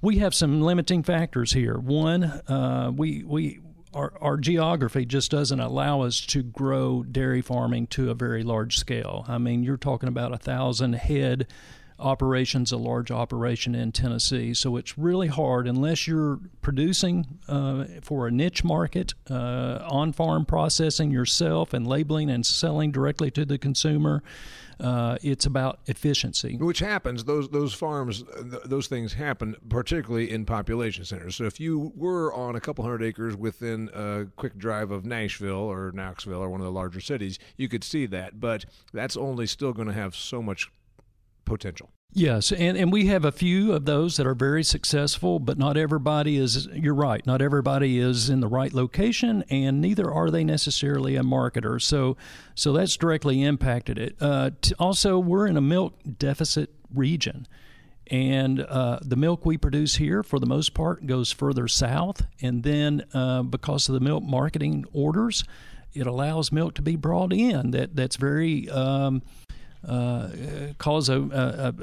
We 0.00 0.18
have 0.18 0.35
some 0.35 0.62
limiting 0.62 1.02
factors 1.02 1.52
here. 1.52 1.76
One, 1.78 2.25
uh, 2.25 2.92
we 2.94 3.23
we 3.23 3.61
our, 3.92 4.12
our, 4.20 4.37
geography 4.37 5.06
just 5.06 5.30
doesn't 5.30 5.58
allow 5.58 6.02
us 6.02 6.20
to 6.26 6.42
grow 6.42 7.02
dairy 7.02 7.40
farming 7.40 7.87
to 7.88 8.11
a 8.11 8.14
very 8.14 8.42
large 8.42 8.76
scale. 8.76 9.25
I 9.26 9.38
mean, 9.38 9.62
you're 9.62 9.78
talking 9.78 10.08
about 10.08 10.35
a 10.35 10.38
thousand 10.38 10.94
head 10.94 11.46
operations 11.98 12.72
a 12.72 12.76
large 12.76 13.10
operation 13.10 13.74
in 13.74 13.92
Tennessee. 13.92 14.54
So 14.54 14.76
it's 14.76 14.98
really 14.98 15.28
hard 15.28 15.66
unless 15.66 16.06
you're 16.06 16.38
producing 16.60 17.38
uh, 17.48 17.84
for 18.02 18.26
a 18.26 18.30
niche 18.30 18.64
market, 18.64 19.14
uh, 19.30 19.78
on 19.88 20.12
farm 20.12 20.44
processing 20.44 21.10
yourself 21.10 21.72
and 21.72 21.86
labeling 21.86 22.30
and 22.30 22.44
selling 22.44 22.92
directly 22.92 23.30
to 23.32 23.44
the 23.44 23.58
consumer. 23.58 24.22
Uh, 24.78 25.16
it's 25.22 25.46
about 25.46 25.80
efficiency, 25.86 26.56
which 26.56 26.80
happens. 26.80 27.24
Those 27.24 27.48
those 27.48 27.72
farms, 27.72 28.24
th- 28.24 28.62
those 28.66 28.88
things 28.88 29.14
happen, 29.14 29.56
particularly 29.70 30.30
in 30.30 30.44
population 30.44 31.06
centers. 31.06 31.34
So 31.34 31.44
if 31.44 31.58
you 31.58 31.92
were 31.96 32.30
on 32.34 32.56
a 32.56 32.60
couple 32.60 32.84
hundred 32.84 33.02
acres 33.02 33.34
within 33.34 33.88
a 33.94 34.26
quick 34.36 34.58
drive 34.58 34.90
of 34.90 35.06
Nashville 35.06 35.54
or 35.54 35.92
Knoxville 35.92 36.42
or 36.42 36.50
one 36.50 36.60
of 36.60 36.66
the 36.66 36.72
larger 36.72 37.00
cities, 37.00 37.38
you 37.56 37.70
could 37.70 37.84
see 37.84 38.04
that. 38.04 38.38
But 38.38 38.66
that's 38.92 39.16
only 39.16 39.46
still 39.46 39.72
going 39.72 39.88
to 39.88 39.94
have 39.94 40.14
so 40.14 40.42
much 40.42 40.70
potential. 41.46 41.90
Yes, 42.12 42.50
and, 42.50 42.78
and 42.78 42.90
we 42.90 43.06
have 43.06 43.24
a 43.24 43.32
few 43.32 43.72
of 43.72 43.84
those 43.84 44.16
that 44.16 44.26
are 44.26 44.34
very 44.34 44.62
successful, 44.62 45.38
but 45.38 45.58
not 45.58 45.76
everybody 45.76 46.38
is, 46.38 46.66
you're 46.72 46.94
right, 46.94 47.26
not 47.26 47.42
everybody 47.42 47.98
is 47.98 48.30
in 48.30 48.40
the 48.40 48.48
right 48.48 48.72
location, 48.72 49.44
and 49.50 49.80
neither 49.80 50.10
are 50.10 50.30
they 50.30 50.42
necessarily 50.42 51.16
a 51.16 51.22
marketer. 51.22 51.80
So, 51.80 52.16
so 52.54 52.72
that's 52.72 52.96
directly 52.96 53.42
impacted 53.42 53.98
it. 53.98 54.16
Uh, 54.18 54.50
t- 54.62 54.74
also, 54.78 55.18
we're 55.18 55.46
in 55.46 55.56
a 55.56 55.60
milk 55.60 55.94
deficit 56.18 56.70
region. 56.94 57.46
And 58.08 58.60
uh, 58.60 59.00
the 59.02 59.16
milk 59.16 59.44
we 59.44 59.58
produce 59.58 59.96
here, 59.96 60.22
for 60.22 60.38
the 60.38 60.46
most 60.46 60.74
part, 60.74 61.06
goes 61.06 61.32
further 61.32 61.66
south. 61.68 62.22
And 62.40 62.62
then, 62.62 63.04
uh, 63.12 63.42
because 63.42 63.88
of 63.88 63.94
the 63.94 64.00
milk 64.00 64.22
marketing 64.22 64.86
orders, 64.92 65.44
it 65.92 66.06
allows 66.06 66.52
milk 66.52 66.74
to 66.74 66.82
be 66.82 66.96
brought 66.96 67.32
in 67.32 67.72
that 67.72 67.96
that's 67.96 68.16
very 68.16 68.70
um, 68.70 69.22
uh, 69.86 70.28
cause 70.78 71.08
a, 71.08 71.20
a, 71.20 71.74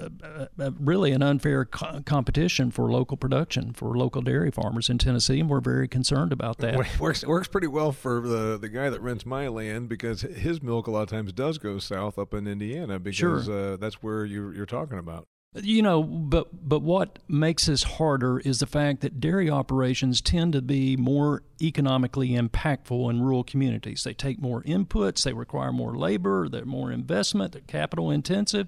a, 0.61 0.67
a, 0.67 0.71
really 0.71 1.11
an 1.11 1.23
unfair 1.23 1.65
co- 1.65 2.01
competition 2.05 2.69
for 2.69 2.91
local 2.91 3.17
production 3.17 3.73
for 3.73 3.97
local 3.97 4.21
dairy 4.21 4.51
farmers 4.51 4.89
in 4.89 4.97
Tennessee, 4.97 5.39
and 5.39 5.49
we're 5.49 5.61
very 5.61 5.87
concerned 5.87 6.33
about 6.33 6.57
that. 6.59 6.99
works 6.99 7.25
works 7.25 7.47
pretty 7.47 7.67
well 7.67 7.91
for 7.91 8.21
the 8.21 8.57
the 8.57 8.69
guy 8.69 8.89
that 8.89 9.01
rents 9.01 9.25
my 9.25 9.47
land 9.47 9.89
because 9.89 10.21
his 10.21 10.61
milk 10.61 10.87
a 10.87 10.91
lot 10.91 11.03
of 11.03 11.09
times 11.09 11.31
does 11.31 11.57
go 11.57 11.79
south 11.79 12.17
up 12.19 12.33
in 12.33 12.47
Indiana 12.47 12.99
because 12.99 13.45
sure. 13.45 13.73
uh, 13.73 13.77
that's 13.77 14.03
where 14.03 14.25
you're, 14.25 14.53
you're 14.53 14.65
talking 14.65 14.97
about. 14.97 15.27
You 15.55 15.83
know, 15.83 16.01
but 16.01 16.67
but 16.67 16.81
what 16.81 17.19
makes 17.27 17.67
this 17.67 17.83
harder 17.83 18.39
is 18.39 18.59
the 18.59 18.65
fact 18.65 19.01
that 19.01 19.19
dairy 19.19 19.51
operations 19.51 20.19
tend 20.19 20.53
to 20.53 20.63
be 20.63 20.97
more 20.97 21.43
economically 21.61 22.29
impactful 22.29 23.09
in 23.09 23.21
rural 23.21 23.43
communities. 23.43 24.03
They 24.03 24.15
take 24.15 24.41
more 24.41 24.63
inputs, 24.63 25.23
they 25.23 25.33
require 25.33 25.71
more 25.71 25.95
labor, 25.95 26.49
they're 26.49 26.65
more 26.65 26.91
investment, 26.91 27.51
they're 27.51 27.61
capital 27.61 28.09
intensive. 28.09 28.67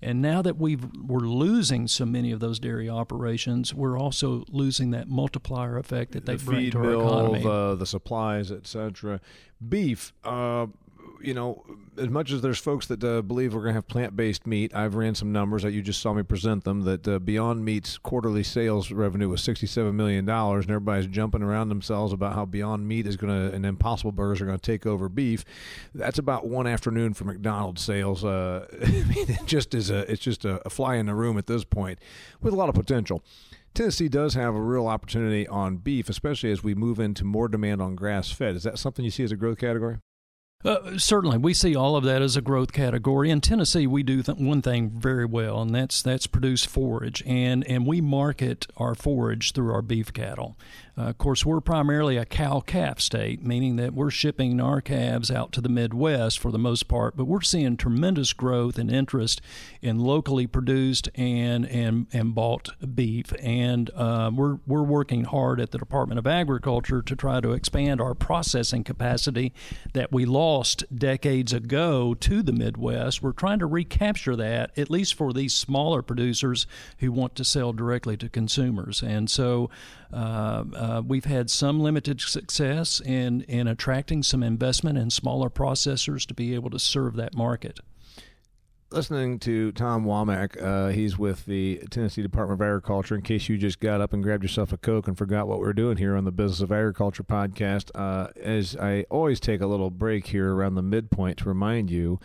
And 0.00 0.22
now 0.22 0.42
that 0.42 0.56
we 0.56 0.76
are 0.76 1.20
losing 1.20 1.88
so 1.88 2.06
many 2.06 2.30
of 2.30 2.38
those 2.38 2.60
dairy 2.60 2.88
operations, 2.88 3.74
we're 3.74 3.98
also 3.98 4.44
losing 4.48 4.92
that 4.92 5.08
multiplier 5.08 5.76
effect 5.76 6.12
that 6.12 6.24
they 6.24 6.36
the 6.36 6.44
bring 6.44 6.70
to 6.70 6.78
our 6.78 6.92
economy. 6.94 7.42
The, 7.42 7.74
the 7.74 7.86
supplies, 7.86 8.52
etc. 8.52 9.20
Beef. 9.66 10.12
Uh, 10.22 10.66
you 11.20 11.34
know, 11.34 11.64
as 11.96 12.08
much 12.08 12.30
as 12.32 12.40
there's 12.42 12.58
folks 12.58 12.86
that 12.86 13.02
uh, 13.02 13.22
believe 13.22 13.54
we're 13.54 13.60
going 13.60 13.72
to 13.72 13.78
have 13.78 13.88
plant-based 13.88 14.46
meat, 14.46 14.74
I've 14.74 14.94
ran 14.94 15.14
some 15.14 15.32
numbers 15.32 15.62
that 15.62 15.72
you 15.72 15.82
just 15.82 16.00
saw 16.00 16.12
me 16.12 16.22
present 16.22 16.64
them. 16.64 16.82
That 16.82 17.06
uh, 17.08 17.18
Beyond 17.18 17.64
Meat's 17.64 17.98
quarterly 17.98 18.42
sales 18.42 18.90
revenue 18.90 19.28
was 19.28 19.42
sixty-seven 19.42 19.96
million 19.96 20.24
dollars, 20.24 20.64
and 20.64 20.72
everybody's 20.72 21.06
jumping 21.06 21.42
around 21.42 21.68
themselves 21.68 22.12
about 22.12 22.34
how 22.34 22.44
Beyond 22.44 22.86
Meat 22.86 23.06
is 23.06 23.16
going 23.16 23.50
to 23.50 23.54
and 23.54 23.66
Impossible 23.66 24.12
Burgers 24.12 24.40
are 24.40 24.46
going 24.46 24.58
to 24.58 24.72
take 24.72 24.86
over 24.86 25.08
beef. 25.08 25.44
That's 25.94 26.18
about 26.18 26.46
one 26.46 26.66
afternoon 26.66 27.14
for 27.14 27.24
McDonald's 27.24 27.82
sales. 27.82 28.24
Uh, 28.24 28.66
it 28.72 29.46
just 29.46 29.74
is 29.74 29.90
a 29.90 30.10
it's 30.10 30.22
just 30.22 30.44
a, 30.44 30.60
a 30.66 30.70
fly 30.70 30.96
in 30.96 31.06
the 31.06 31.14
room 31.14 31.38
at 31.38 31.46
this 31.46 31.64
point, 31.64 31.98
with 32.40 32.52
a 32.52 32.56
lot 32.56 32.68
of 32.68 32.74
potential. 32.74 33.22
Tennessee 33.74 34.08
does 34.08 34.34
have 34.34 34.54
a 34.54 34.60
real 34.60 34.86
opportunity 34.86 35.46
on 35.46 35.76
beef, 35.76 36.08
especially 36.08 36.50
as 36.50 36.64
we 36.64 36.74
move 36.74 36.98
into 36.98 37.24
more 37.24 37.48
demand 37.48 37.80
on 37.80 37.94
grass 37.94 38.30
fed. 38.30 38.56
Is 38.56 38.64
that 38.64 38.78
something 38.78 39.04
you 39.04 39.10
see 39.10 39.22
as 39.22 39.30
a 39.30 39.36
growth 39.36 39.58
category? 39.58 39.98
Uh, 40.64 40.98
certainly, 40.98 41.38
we 41.38 41.54
see 41.54 41.76
all 41.76 41.94
of 41.94 42.02
that 42.02 42.20
as 42.20 42.36
a 42.36 42.40
growth 42.40 42.72
category. 42.72 43.30
In 43.30 43.40
Tennessee, 43.40 43.86
we 43.86 44.02
do 44.02 44.24
th- 44.24 44.38
one 44.38 44.60
thing 44.60 44.90
very 44.90 45.24
well, 45.24 45.62
and 45.62 45.72
that's 45.72 46.02
that's 46.02 46.26
produce 46.26 46.64
forage, 46.64 47.22
and 47.24 47.64
and 47.68 47.86
we 47.86 48.00
market 48.00 48.66
our 48.76 48.96
forage 48.96 49.52
through 49.52 49.72
our 49.72 49.82
beef 49.82 50.12
cattle. 50.12 50.58
Uh, 50.98 51.02
of 51.02 51.18
course, 51.18 51.46
we're 51.46 51.60
primarily 51.60 52.16
a 52.16 52.24
cow 52.24 52.58
calf 52.60 52.98
state, 52.98 53.44
meaning 53.44 53.76
that 53.76 53.94
we're 53.94 54.10
shipping 54.10 54.60
our 54.60 54.80
calves 54.80 55.30
out 55.30 55.52
to 55.52 55.60
the 55.60 55.68
Midwest 55.68 56.40
for 56.40 56.50
the 56.50 56.58
most 56.58 56.88
part, 56.88 57.16
but 57.16 57.26
we're 57.26 57.40
seeing 57.40 57.76
tremendous 57.76 58.32
growth 58.32 58.78
and 58.78 58.90
interest 58.90 59.40
in 59.80 60.00
locally 60.00 60.46
produced 60.46 61.08
and 61.14 61.64
and 61.66 62.08
and 62.12 62.34
bought 62.34 62.70
beef, 62.96 63.32
and 63.40 63.90
uh, 63.94 64.30
we're 64.34 64.58
we're 64.66 64.82
working 64.82 65.24
hard 65.24 65.60
at 65.60 65.70
the 65.70 65.78
Department 65.78 66.18
of 66.18 66.26
Agriculture 66.26 67.00
to 67.02 67.14
try 67.14 67.40
to 67.40 67.52
expand 67.52 68.00
our 68.00 68.14
processing 68.14 68.82
capacity 68.82 69.52
that 69.92 70.10
we 70.10 70.24
lost 70.24 70.82
decades 70.92 71.52
ago 71.52 72.12
to 72.14 72.42
the 72.42 72.52
Midwest. 72.52 73.22
We're 73.22 73.30
trying 73.32 73.60
to 73.60 73.66
recapture 73.66 74.34
that, 74.34 74.76
at 74.76 74.90
least 74.90 75.14
for 75.14 75.32
these 75.32 75.54
smaller 75.54 76.02
producers 76.02 76.66
who 76.98 77.12
want 77.12 77.36
to 77.36 77.44
sell 77.44 77.72
directly 77.72 78.16
to 78.16 78.28
consumers, 78.28 79.00
and 79.00 79.30
so. 79.30 79.70
Uh, 80.12 80.64
uh, 80.74 81.02
we've 81.06 81.26
had 81.26 81.50
some 81.50 81.80
limited 81.80 82.20
success 82.20 83.00
in, 83.00 83.42
in 83.42 83.66
attracting 83.66 84.22
some 84.22 84.42
investment 84.42 84.96
in 84.96 85.10
smaller 85.10 85.50
processors 85.50 86.26
to 86.26 86.34
be 86.34 86.54
able 86.54 86.70
to 86.70 86.78
serve 86.78 87.16
that 87.16 87.34
market 87.34 87.80
listening 88.90 89.38
to 89.38 89.70
Tom 89.72 90.04
Womack. 90.04 90.60
Uh, 90.62 90.88
he's 90.88 91.18
with 91.18 91.44
the 91.46 91.82
Tennessee 91.90 92.22
Department 92.22 92.60
of 92.60 92.66
Agriculture. 92.66 93.14
In 93.14 93.22
case 93.22 93.48
you 93.48 93.58
just 93.58 93.80
got 93.80 94.00
up 94.00 94.12
and 94.12 94.22
grabbed 94.22 94.42
yourself 94.42 94.72
a 94.72 94.78
Coke 94.78 95.08
and 95.08 95.18
forgot 95.18 95.46
what 95.46 95.60
we 95.60 95.66
are 95.66 95.72
doing 95.72 95.98
here 95.98 96.16
on 96.16 96.24
the 96.24 96.32
Business 96.32 96.60
of 96.60 96.72
Agriculture 96.72 97.22
podcast, 97.22 97.90
uh, 97.94 98.28
as 98.40 98.76
I 98.76 99.04
always 99.10 99.40
take 99.40 99.60
a 99.60 99.66
little 99.66 99.90
break 99.90 100.28
here 100.28 100.54
around 100.54 100.74
the 100.74 100.82
midpoint 100.82 101.38
to 101.38 101.48
remind 101.48 101.90
you 101.90 102.18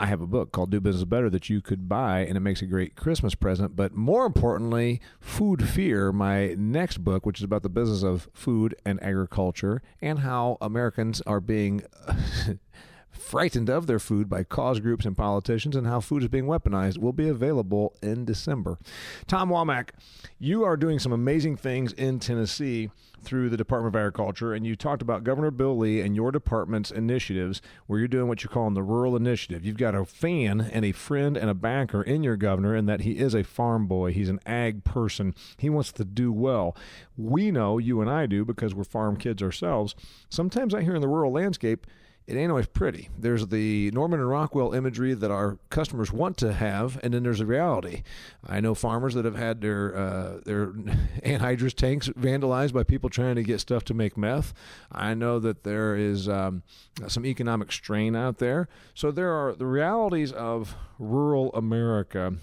I 0.00 0.06
have 0.06 0.22
a 0.22 0.26
book 0.26 0.50
called 0.50 0.70
Do 0.70 0.80
Business 0.80 1.04
Better 1.04 1.28
that 1.28 1.50
you 1.50 1.60
could 1.60 1.86
buy, 1.86 2.20
and 2.20 2.34
it 2.34 2.40
makes 2.40 2.62
a 2.62 2.66
great 2.66 2.96
Christmas 2.96 3.34
present. 3.34 3.76
But 3.76 3.94
more 3.94 4.24
importantly, 4.24 4.98
Food 5.20 5.68
Fear, 5.68 6.10
my 6.10 6.54
next 6.56 7.04
book, 7.04 7.26
which 7.26 7.40
is 7.40 7.44
about 7.44 7.62
the 7.62 7.68
business 7.68 8.02
of 8.02 8.30
food 8.32 8.74
and 8.86 9.00
agriculture 9.02 9.82
and 10.00 10.20
how 10.20 10.56
Americans 10.62 11.20
are 11.26 11.38
being 11.38 11.82
frightened 13.10 13.68
of 13.68 13.86
their 13.86 13.98
food 13.98 14.30
by 14.30 14.42
cause 14.42 14.80
groups 14.80 15.04
and 15.04 15.18
politicians 15.18 15.76
and 15.76 15.86
how 15.86 16.00
food 16.00 16.22
is 16.22 16.30
being 16.30 16.46
weaponized 16.46 16.96
will 16.96 17.12
be 17.12 17.28
available 17.28 17.94
in 18.02 18.24
December. 18.24 18.78
Tom 19.26 19.50
Womack, 19.50 19.90
you 20.38 20.64
are 20.64 20.78
doing 20.78 20.98
some 20.98 21.12
amazing 21.12 21.58
things 21.58 21.92
in 21.92 22.20
Tennessee 22.20 22.90
through 23.20 23.50
the 23.50 23.56
Department 23.56 23.94
of 23.94 23.98
Agriculture, 24.00 24.52
and 24.52 24.66
you 24.66 24.74
talked 24.76 25.02
about 25.02 25.24
Governor 25.24 25.50
Bill 25.50 25.76
Lee 25.76 26.00
and 26.00 26.16
your 26.16 26.32
department's 26.32 26.90
initiatives 26.90 27.60
where 27.86 27.98
you're 27.98 28.08
doing 28.08 28.28
what 28.28 28.42
you 28.42 28.48
call 28.48 28.70
the 28.70 28.82
Rural 28.82 29.16
Initiative. 29.16 29.64
You've 29.64 29.76
got 29.76 29.94
a 29.94 30.04
fan 30.04 30.60
and 30.60 30.84
a 30.84 30.92
friend 30.92 31.36
and 31.36 31.50
a 31.50 31.54
banker 31.54 32.02
in 32.02 32.22
your 32.22 32.36
governor, 32.36 32.74
and 32.74 32.88
that 32.88 33.02
he 33.02 33.18
is 33.18 33.34
a 33.34 33.44
farm 33.44 33.86
boy. 33.86 34.12
He's 34.12 34.28
an 34.28 34.40
ag 34.46 34.84
person. 34.84 35.34
He 35.56 35.70
wants 35.70 35.92
to 35.92 36.04
do 36.04 36.32
well. 36.32 36.76
We 37.16 37.50
know, 37.50 37.78
you 37.78 38.00
and 38.00 38.10
I 38.10 38.26
do, 38.26 38.44
because 38.44 38.74
we're 38.74 38.84
farm 38.84 39.16
kids 39.16 39.42
ourselves. 39.42 39.94
Sometimes 40.28 40.74
I 40.74 40.82
hear 40.82 40.94
in 40.94 41.00
the 41.00 41.08
rural 41.08 41.32
landscape, 41.32 41.86
it 42.30 42.36
ain't 42.36 42.50
always 42.50 42.68
pretty. 42.68 43.08
There's 43.18 43.48
the 43.48 43.90
Norman 43.90 44.20
and 44.20 44.28
Rockwell 44.28 44.72
imagery 44.72 45.14
that 45.14 45.32
our 45.32 45.58
customers 45.68 46.12
want 46.12 46.36
to 46.36 46.52
have, 46.52 47.00
and 47.02 47.12
then 47.12 47.24
there's 47.24 47.40
the 47.40 47.46
reality. 47.46 48.04
I 48.46 48.60
know 48.60 48.76
farmers 48.76 49.14
that 49.14 49.24
have 49.24 49.34
had 49.34 49.60
their 49.60 49.96
uh, 49.96 50.40
their 50.44 50.66
anhydrous 51.24 51.74
tanks 51.74 52.08
vandalized 52.10 52.72
by 52.72 52.84
people 52.84 53.10
trying 53.10 53.34
to 53.34 53.42
get 53.42 53.58
stuff 53.58 53.84
to 53.86 53.94
make 53.94 54.16
meth. 54.16 54.54
I 54.92 55.12
know 55.14 55.40
that 55.40 55.64
there 55.64 55.96
is 55.96 56.28
um, 56.28 56.62
some 57.08 57.26
economic 57.26 57.72
strain 57.72 58.14
out 58.14 58.38
there. 58.38 58.68
So 58.94 59.10
there 59.10 59.32
are 59.32 59.52
the 59.52 59.66
realities 59.66 60.30
of 60.30 60.76
rural 61.00 61.52
America, 61.52 62.34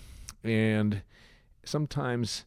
and 0.44 1.02
sometimes 1.64 2.44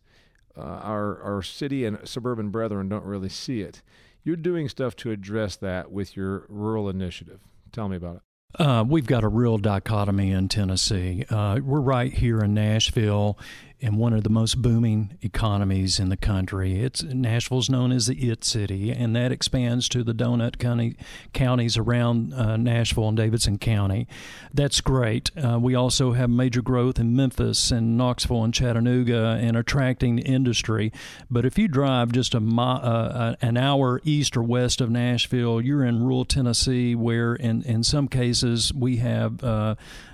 uh, 0.59 0.61
our 0.61 1.23
our 1.23 1.41
city 1.41 1.87
and 1.87 2.07
suburban 2.07 2.51
brethren 2.51 2.91
don't 2.91 3.05
really 3.05 3.31
see 3.31 3.63
it. 3.63 3.81
You're 4.25 4.37
doing 4.37 4.69
stuff 4.69 4.97
to 4.97 5.11
address 5.11 5.57
that 5.57 5.91
with 5.91 6.17
your 6.17 6.47
rural 6.49 6.89
initiative. 6.89 7.41
Tell 7.73 7.89
me 7.89 7.97
about 7.97 8.17
it. 8.17 8.23
Uh, 8.61 8.85
we've 8.87 9.07
got 9.07 9.23
a 9.23 9.29
real 9.29 9.59
dichotomy 9.59 10.33
in 10.33 10.49
Tennessee. 10.49 11.25
Uh, 11.31 11.61
we're 11.63 11.81
right 11.81 12.13
here 12.13 12.41
in 12.41 12.53
Nashville 12.53 13.39
in 13.81 13.97
one 13.97 14.13
of 14.13 14.23
the 14.25 14.31
most 14.31 14.61
booming 14.61 15.17
economies 15.23 15.99
in 15.99 16.11
the 16.11 16.17
country. 16.17 16.83
It's 16.83 17.03
Nashville's 17.03 17.71
known 17.71 17.93
as 17.93 18.07
the 18.07 18.31
IT 18.31 18.45
city, 18.45 18.91
and 18.91 19.17
that 19.17 19.33
expands 19.33 19.89
to 19.91 20.05
the 20.05 20.13
donut 20.13 20.59
county, 20.59 20.97
counties 21.33 21.79
around 21.79 22.35
uh, 22.35 22.57
Nashville 22.57 23.09
and 23.09 23.17
Davidson 23.17 23.59
County. 23.59 24.07
That's 24.53 24.81
great. 24.81 25.31
Uh, 25.37 25.59
we 25.59 25.75
also 25.75 26.13
have 26.13 26.29
major 26.29 26.61
growth 26.61 26.99
in 26.99 27.17
Memphis 27.17 27.71
and 27.71 27.97
Knoxville 27.97 28.45
and 28.45 28.53
Chattanooga 28.53 29.39
and 29.41 29.57
attracting 29.57 30.19
industry. 30.19 30.93
But 31.31 31.47
if 31.47 31.59
you 31.59 31.67
drive 31.67 32.13
just 32.13 32.35
a 32.35 32.41
uh, 32.61 33.37
an 33.41 33.57
hour 33.57 34.01
east 34.05 34.37
or 34.37 34.43
west 34.43 34.81
of 34.81 34.91
Nashville, 34.91 35.61
you're 35.61 35.85
in 35.85 36.03
rural 36.03 36.25
Tennessee, 36.25 36.95
where 36.95 37.35
in 37.35 37.63
in 37.63 37.83
some 37.83 38.09
cases 38.09 38.75
we 38.75 38.99
have 38.99 39.43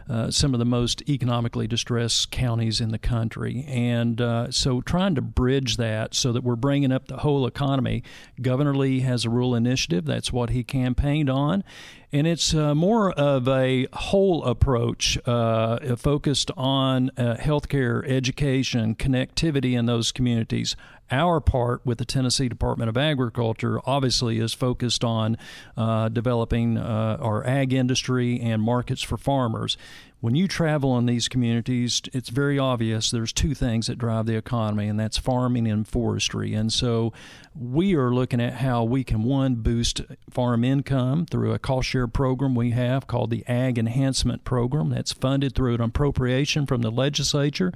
uh, 0.08 0.30
some 0.30 0.54
of 0.54 0.58
the 0.58 0.64
most 0.64 1.02
economically 1.08 1.66
distressed 1.66 2.30
counties 2.30 2.80
in 2.80 2.90
the 2.90 2.98
country. 2.98 3.64
And 3.68 4.20
uh, 4.20 4.50
so 4.50 4.80
trying 4.80 5.14
to 5.16 5.22
bridge 5.22 5.76
that 5.76 6.14
so 6.14 6.32
that 6.32 6.44
we're 6.44 6.56
bringing 6.56 6.92
up 6.92 7.08
the 7.08 7.18
whole 7.18 7.46
economy. 7.46 8.02
Governor 8.40 8.74
Lee 8.74 9.00
has 9.00 9.24
a 9.24 9.30
rural 9.30 9.54
initiative. 9.54 10.04
That's 10.04 10.32
what 10.32 10.50
he 10.50 10.62
campaigned 10.62 11.30
on. 11.30 11.64
And 12.12 12.26
it's 12.26 12.54
uh, 12.54 12.74
more 12.74 13.10
of 13.12 13.48
a 13.48 13.88
whole 13.92 14.44
approach 14.44 15.18
uh, 15.26 15.96
focused 15.96 16.50
on 16.56 17.10
uh, 17.16 17.36
healthcare, 17.38 18.08
education, 18.08 18.94
connectivity 18.94 19.76
in 19.76 19.86
those 19.86 20.12
communities. 20.12 20.76
Our 21.10 21.40
part 21.40 21.86
with 21.86 21.98
the 21.98 22.04
Tennessee 22.04 22.48
Department 22.48 22.88
of 22.88 22.96
Agriculture 22.96 23.80
obviously 23.86 24.38
is 24.38 24.52
focused 24.52 25.04
on 25.04 25.38
uh, 25.76 26.08
developing 26.08 26.76
uh, 26.76 27.18
our 27.20 27.46
ag 27.46 27.72
industry 27.72 28.40
and 28.40 28.60
markets 28.60 29.02
for 29.02 29.16
farmers. 29.16 29.76
When 30.20 30.34
you 30.34 30.48
travel 30.48 30.98
in 30.98 31.06
these 31.06 31.28
communities, 31.28 32.00
it's 32.12 32.30
very 32.30 32.58
obvious 32.58 33.10
there's 33.10 33.32
two 33.32 33.54
things 33.54 33.86
that 33.86 33.98
drive 33.98 34.26
the 34.26 34.34
economy, 34.34 34.88
and 34.88 34.98
that's 34.98 35.18
farming 35.18 35.68
and 35.68 35.86
forestry. 35.86 36.54
And 36.54 36.72
so 36.72 37.12
we 37.54 37.94
are 37.94 38.10
looking 38.10 38.40
at 38.40 38.54
how 38.54 38.82
we 38.82 39.04
can, 39.04 39.22
one, 39.22 39.56
boost 39.56 40.00
farm 40.30 40.64
income 40.64 41.26
through 41.26 41.52
a 41.52 41.58
cost 41.58 41.88
share 41.88 42.08
program 42.08 42.54
we 42.54 42.70
have 42.70 43.06
called 43.06 43.30
the 43.30 43.46
Ag 43.46 43.78
Enhancement 43.78 44.42
Program 44.42 44.88
that's 44.90 45.12
funded 45.12 45.54
through 45.54 45.74
an 45.74 45.82
appropriation 45.82 46.66
from 46.66 46.82
the 46.82 46.90
legislature 46.90 47.72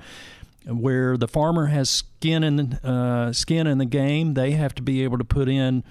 where 0.66 1.16
the 1.16 1.28
farmer 1.28 1.66
has 1.66 1.88
skin 1.88 2.44
in 2.44 2.72
uh, 2.74 3.32
skin 3.32 3.66
in 3.66 3.78
the 3.78 3.86
game. 3.86 4.34
They 4.34 4.52
have 4.52 4.74
to 4.76 4.82
be 4.82 5.02
able 5.04 5.18
to 5.18 5.24
put 5.24 5.48
in 5.48 5.84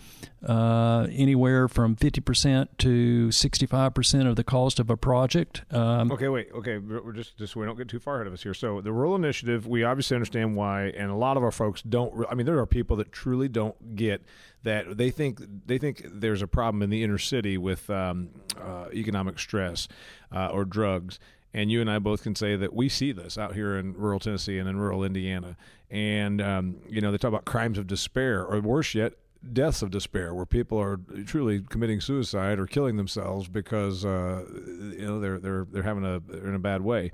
uh, 0.47 1.07
anywhere 1.11 1.67
from 1.67 1.95
fifty 1.95 2.21
percent 2.21 2.77
to 2.79 3.31
sixty 3.31 3.65
five 3.65 3.93
percent 3.93 4.27
of 4.27 4.35
the 4.35 4.43
cost 4.43 4.79
of 4.79 4.89
a 4.89 4.97
project. 4.97 5.63
Um, 5.71 6.11
okay, 6.11 6.27
wait. 6.27 6.49
Okay, 6.53 6.77
we're 6.77 7.13
just 7.13 7.37
just 7.37 7.55
we 7.55 7.65
don't 7.65 7.77
get 7.77 7.87
too 7.87 7.99
far 7.99 8.15
ahead 8.15 8.27
of 8.27 8.33
us 8.33 8.43
here. 8.43 8.53
So 8.53 8.81
the 8.81 8.91
rural 8.91 9.15
initiative, 9.15 9.67
we 9.67 9.83
obviously 9.83 10.15
understand 10.15 10.55
why, 10.55 10.93
and 10.95 11.09
a 11.09 11.15
lot 11.15 11.37
of 11.37 11.43
our 11.43 11.51
folks 11.51 11.81
don't. 11.81 12.25
I 12.29 12.35
mean, 12.35 12.45
there 12.45 12.59
are 12.59 12.67
people 12.67 12.95
that 12.97 13.11
truly 13.11 13.47
don't 13.47 13.95
get 13.95 14.23
that. 14.63 14.97
They 14.97 15.09
think 15.09 15.41
they 15.65 15.77
think 15.77 16.05
there's 16.05 16.41
a 16.41 16.47
problem 16.47 16.83
in 16.83 16.89
the 16.89 17.03
inner 17.03 17.17
city 17.17 17.57
with 17.57 17.89
um, 17.89 18.29
uh, 18.59 18.85
economic 18.93 19.39
stress 19.39 19.87
uh, 20.31 20.49
or 20.49 20.63
drugs 20.63 21.19
and 21.53 21.71
you 21.71 21.81
and 21.81 21.89
I 21.89 21.99
both 21.99 22.23
can 22.23 22.35
say 22.35 22.55
that 22.55 22.73
we 22.73 22.89
see 22.89 23.11
this 23.11 23.37
out 23.37 23.55
here 23.55 23.77
in 23.77 23.93
rural 23.93 24.19
Tennessee 24.19 24.59
and 24.59 24.69
in 24.69 24.77
rural 24.77 25.03
Indiana. 25.03 25.57
And, 25.89 26.41
um, 26.41 26.77
you 26.87 27.01
know, 27.01 27.11
they 27.11 27.17
talk 27.17 27.29
about 27.29 27.45
crimes 27.45 27.77
of 27.77 27.87
despair, 27.87 28.45
or 28.45 28.59
worse 28.61 28.93
yet, 28.93 29.13
deaths 29.53 29.81
of 29.81 29.89
despair, 29.89 30.33
where 30.33 30.45
people 30.45 30.79
are 30.79 30.99
truly 31.25 31.61
committing 31.61 32.01
suicide 32.01 32.59
or 32.59 32.67
killing 32.67 32.97
themselves 32.97 33.47
because, 33.47 34.05
uh, 34.05 34.45
you 34.47 35.05
know, 35.07 35.19
they're, 35.19 35.39
they're, 35.39 35.65
they're 35.71 35.83
having 35.83 36.05
a, 36.05 36.19
they're 36.19 36.47
in 36.47 36.55
a 36.55 36.59
bad 36.59 36.81
way. 36.81 37.11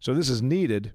So 0.00 0.14
this 0.14 0.28
is 0.28 0.42
needed. 0.42 0.92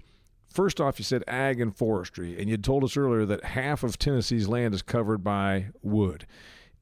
First 0.49 0.81
off, 0.81 0.99
you 0.99 1.05
said 1.05 1.23
ag 1.27 1.61
and 1.61 1.75
forestry, 1.75 2.39
and 2.39 2.49
you 2.49 2.57
told 2.57 2.83
us 2.83 2.97
earlier 2.97 3.25
that 3.25 3.43
half 3.43 3.83
of 3.83 3.97
Tennessee's 3.97 4.47
land 4.47 4.73
is 4.73 4.81
covered 4.81 5.23
by 5.23 5.67
wood. 5.81 6.25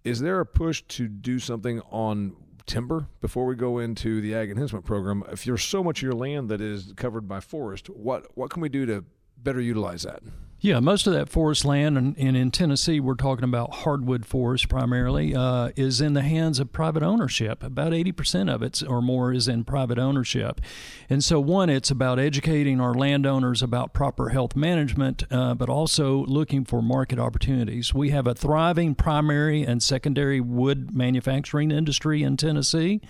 Is 0.04 0.20
there 0.20 0.40
a 0.40 0.46
push 0.46 0.84
to 0.90 1.08
do 1.08 1.40
something 1.40 1.82
on 1.92 2.36
timber 2.66 3.08
before 3.22 3.46
we 3.46 3.56
go 3.56 3.80
into 3.80 4.22
the 4.22 4.34
ag 4.34 4.50
enhancement 4.52 4.86
program. 4.86 5.24
If 5.32 5.44
there's 5.44 5.64
so 5.64 5.84
much 5.84 6.00
of 6.00 6.04
your 6.04 6.14
land 6.14 6.50
that 6.50 6.62
is 6.62 6.94
covered 6.96 7.28
by 7.28 7.40
forest, 7.40 7.90
what 7.90 8.28
what 8.36 8.50
can 8.50 8.62
we 8.62 8.70
do 8.70 8.86
to 8.86 9.06
better 9.38 9.62
utilize 9.62 10.04
that? 10.04 10.24
Yeah, 10.64 10.80
most 10.80 11.08
of 11.08 11.14
that 11.14 11.28
forest 11.28 11.66
land, 11.66 11.98
and, 11.98 12.18
and 12.18 12.38
in 12.38 12.50
Tennessee, 12.50 13.02
we're 13.02 13.16
talking 13.16 13.44
about 13.44 13.74
hardwood 13.74 14.26
forest 14.26 14.70
primarily, 14.70 15.36
uh, 15.36 15.72
is 15.76 16.00
in 16.00 16.14
the 16.14 16.22
hands 16.22 16.58
of 16.58 16.72
private 16.72 17.04
ownership. 17.04 17.62
About 17.62 17.92
80% 17.92 18.50
of 18.50 18.64
it 18.64 18.82
or 18.88 19.02
more 19.02 19.34
is 19.34 19.50
in 19.50 19.66
private 19.66 20.00
ownership. 20.00 20.62
And 21.10 21.22
so, 21.22 21.42
one, 21.42 21.70
it's 21.70 21.92
about 21.92 22.18
educating 22.18 22.80
our 22.80 22.94
landowners 22.94 23.62
about 23.62 23.94
proper 23.94 24.30
health 24.30 24.56
management, 24.56 25.24
uh, 25.30 25.54
but 25.54 25.68
also 25.68 26.26
looking 26.28 26.64
for 26.64 26.82
market 26.82 27.20
opportunities. 27.20 27.94
We 27.94 28.12
have 28.12 28.26
a 28.26 28.34
thriving 28.34 28.96
primary 28.96 29.64
and 29.64 29.84
secondary 29.84 30.40
wood 30.40 30.96
manufacturing 30.96 31.72
industry 31.72 32.24
in 32.24 32.38
Tennessee. 32.38 33.02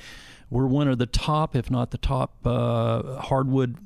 We're 0.49 0.65
one 0.65 0.87
of 0.87 0.97
the 0.97 1.05
top, 1.05 1.55
if 1.55 1.69
not 1.69 1.91
the 1.91 1.99
top, 1.99 2.33
uh, 2.47 3.21
hardwood 3.21 3.77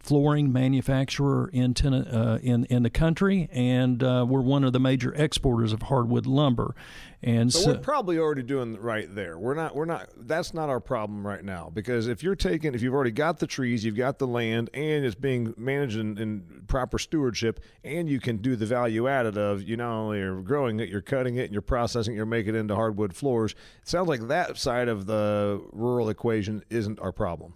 flooring 0.00 0.50
manufacturer 0.52 1.48
in 1.52 1.74
ten, 1.74 1.92
uh, 1.94 2.38
in 2.42 2.64
in 2.64 2.82
the 2.82 2.90
country, 2.90 3.48
and 3.52 4.02
uh, 4.02 4.24
we're 4.28 4.40
one 4.40 4.64
of 4.64 4.72
the 4.72 4.80
major 4.80 5.12
exporters 5.14 5.72
of 5.72 5.82
hardwood 5.82 6.26
lumber. 6.26 6.74
And 7.22 7.52
so, 7.52 7.60
so, 7.60 7.72
we're 7.72 7.78
probably 7.78 8.18
already 8.18 8.42
doing 8.42 8.80
right 8.80 9.14
there. 9.14 9.38
We're 9.38 9.54
not. 9.54 9.76
We're 9.76 9.84
not. 9.84 10.08
That's 10.16 10.54
not 10.54 10.70
our 10.70 10.80
problem 10.80 11.26
right 11.26 11.44
now 11.44 11.70
because 11.72 12.08
if 12.08 12.22
you're 12.22 12.34
taking, 12.34 12.74
if 12.74 12.80
you've 12.80 12.94
already 12.94 13.10
got 13.10 13.38
the 13.38 13.46
trees, 13.46 13.84
you've 13.84 13.96
got 13.96 14.18
the 14.18 14.26
land, 14.26 14.70
and 14.72 15.04
it's 15.04 15.14
being 15.14 15.54
managed 15.58 15.98
in, 15.98 16.16
in 16.16 16.64
proper 16.66 16.98
stewardship, 16.98 17.60
and 17.84 18.08
you 18.08 18.20
can 18.20 18.38
do 18.38 18.56
the 18.56 18.66
value 18.66 19.06
added 19.06 19.36
of 19.36 19.62
you 19.62 19.76
not 19.76 19.92
only 19.92 20.20
are 20.20 20.40
growing 20.40 20.80
it, 20.80 20.88
you're 20.88 21.02
cutting 21.02 21.36
it, 21.36 21.44
and 21.44 21.52
you're 21.52 21.60
processing, 21.60 22.14
it, 22.14 22.16
you're 22.16 22.26
making 22.26 22.54
it 22.54 22.58
into 22.58 22.74
hardwood 22.74 23.14
floors. 23.14 23.52
It 23.82 23.88
sounds 23.88 24.08
like 24.08 24.28
that 24.28 24.56
side 24.56 24.88
of 24.88 25.04
the 25.04 25.62
rural 25.72 26.08
equation 26.08 26.64
isn't 26.70 26.98
our 27.00 27.12
problem. 27.12 27.54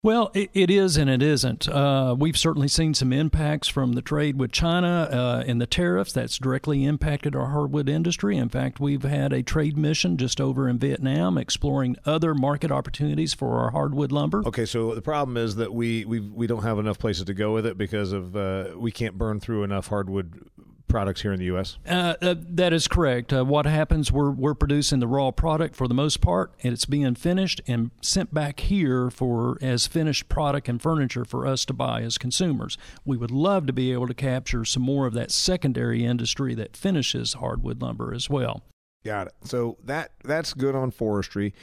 Well, 0.00 0.30
it, 0.32 0.50
it 0.54 0.70
is 0.70 0.96
and 0.96 1.10
it 1.10 1.22
isn't. 1.22 1.68
Uh, 1.68 2.14
we've 2.16 2.36
certainly 2.36 2.68
seen 2.68 2.94
some 2.94 3.12
impacts 3.12 3.66
from 3.66 3.94
the 3.94 4.02
trade 4.02 4.38
with 4.38 4.52
China 4.52 5.08
uh, 5.10 5.42
and 5.44 5.60
the 5.60 5.66
tariffs. 5.66 6.12
That's 6.12 6.38
directly 6.38 6.84
impacted 6.84 7.34
our 7.34 7.48
hardwood 7.48 7.88
industry. 7.88 8.36
In 8.36 8.48
fact, 8.48 8.78
we've 8.78 9.02
had 9.02 9.32
a 9.32 9.42
trade 9.42 9.76
mission 9.76 10.16
just 10.16 10.40
over 10.40 10.68
in 10.68 10.78
Vietnam 10.78 11.36
exploring 11.36 11.96
other 12.06 12.32
market 12.32 12.70
opportunities 12.70 13.34
for 13.34 13.58
our 13.58 13.72
hardwood 13.72 14.12
lumber. 14.12 14.44
Okay, 14.46 14.66
so 14.66 14.94
the 14.94 15.02
problem 15.02 15.36
is 15.36 15.56
that 15.56 15.74
we 15.74 16.04
we, 16.04 16.20
we 16.20 16.46
don't 16.46 16.62
have 16.62 16.78
enough 16.78 17.00
places 17.00 17.24
to 17.24 17.34
go 17.34 17.52
with 17.52 17.66
it 17.66 17.76
because 17.76 18.12
of 18.12 18.36
uh, 18.36 18.68
we 18.76 18.92
can't 18.92 19.18
burn 19.18 19.40
through 19.40 19.64
enough 19.64 19.88
hardwood 19.88 20.48
products 20.88 21.22
here 21.22 21.32
in 21.32 21.38
the 21.38 21.46
U.S.? 21.46 21.78
Uh, 21.86 22.14
uh, 22.20 22.34
that 22.38 22.72
is 22.72 22.88
correct. 22.88 23.32
Uh, 23.32 23.44
what 23.44 23.66
happens, 23.66 24.10
we're, 24.10 24.30
we're 24.30 24.54
producing 24.54 25.00
the 25.00 25.06
raw 25.06 25.30
product 25.30 25.76
for 25.76 25.86
the 25.86 25.94
most 25.94 26.20
part, 26.20 26.52
and 26.62 26.72
it's 26.72 26.84
being 26.84 27.14
finished 27.14 27.60
and 27.66 27.90
sent 28.00 28.32
back 28.32 28.60
here 28.60 29.10
for 29.10 29.58
as 29.60 29.86
finished 29.86 30.28
product 30.28 30.68
and 30.68 30.80
furniture 30.80 31.24
for 31.24 31.46
us 31.46 31.64
to 31.66 31.72
buy 31.72 32.02
as 32.02 32.18
consumers. 32.18 32.76
We 33.04 33.16
would 33.16 33.30
love 33.30 33.66
to 33.66 33.72
be 33.72 33.92
able 33.92 34.08
to 34.08 34.14
capture 34.14 34.64
some 34.64 34.82
more 34.82 35.06
of 35.06 35.14
that 35.14 35.30
secondary 35.30 36.04
industry 36.04 36.54
that 36.54 36.76
finishes 36.76 37.34
hardwood 37.34 37.80
lumber 37.80 38.14
as 38.14 38.28
well. 38.28 38.64
Got 39.04 39.28
it. 39.28 39.34
So 39.44 39.78
that 39.84 40.12
that's 40.24 40.54
good 40.54 40.74
on 40.74 40.90
forestry 40.90 41.54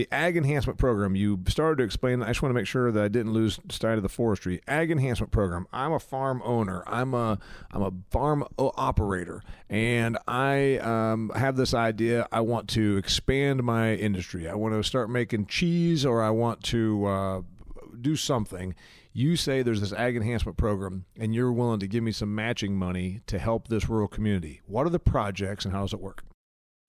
the 0.00 0.08
ag 0.12 0.34
enhancement 0.34 0.78
program. 0.78 1.14
You 1.14 1.40
started 1.46 1.76
to 1.76 1.84
explain 1.84 2.22
i 2.22 2.28
just 2.28 2.40
want 2.40 2.48
to 2.48 2.54
make 2.54 2.66
sure 2.66 2.90
that 2.90 3.04
i 3.04 3.08
didn't 3.08 3.34
lose 3.34 3.60
sight 3.68 3.98
of 3.98 4.02
the 4.02 4.08
forestry. 4.08 4.62
Ag 4.66 4.90
enhancement 4.90 5.30
program. 5.30 5.66
I'm 5.74 5.92
a 5.92 6.00
farm 6.00 6.40
owner. 6.42 6.82
I'm 6.86 7.12
a 7.12 7.38
i'm 7.70 7.82
a 7.82 7.92
farm 8.10 8.46
operator. 8.58 9.42
And 9.68 10.16
i 10.26 10.78
um, 10.78 11.30
have 11.34 11.56
this 11.56 11.74
idea. 11.74 12.26
I 12.32 12.40
want 12.40 12.66
to 12.70 12.96
expand 12.96 13.62
my 13.62 13.92
industry. 13.92 14.48
I 14.48 14.54
want 14.54 14.72
to 14.72 14.82
start 14.82 15.10
making 15.10 15.46
cheese 15.46 16.06
or 16.06 16.22
i 16.22 16.30
want 16.30 16.62
to 16.64 17.04
uh, 17.04 17.42
do 18.00 18.16
something. 18.16 18.74
You 19.12 19.36
say 19.36 19.60
there's 19.60 19.82
this 19.82 19.92
ag 19.92 20.16
enhancement 20.16 20.56
program 20.56 21.04
and 21.18 21.34
you're 21.34 21.52
willing 21.52 21.80
to 21.80 21.86
give 21.86 22.02
me 22.02 22.12
some 22.12 22.34
matching 22.34 22.74
money 22.74 23.20
to 23.26 23.38
help 23.38 23.68
this 23.68 23.86
rural 23.90 24.08
community. 24.08 24.62
What 24.64 24.86
are 24.86 24.90
the 24.90 24.98
projects 24.98 25.66
and 25.66 25.74
how 25.74 25.82
does 25.82 25.92
it 25.92 26.00
work 26.00 26.24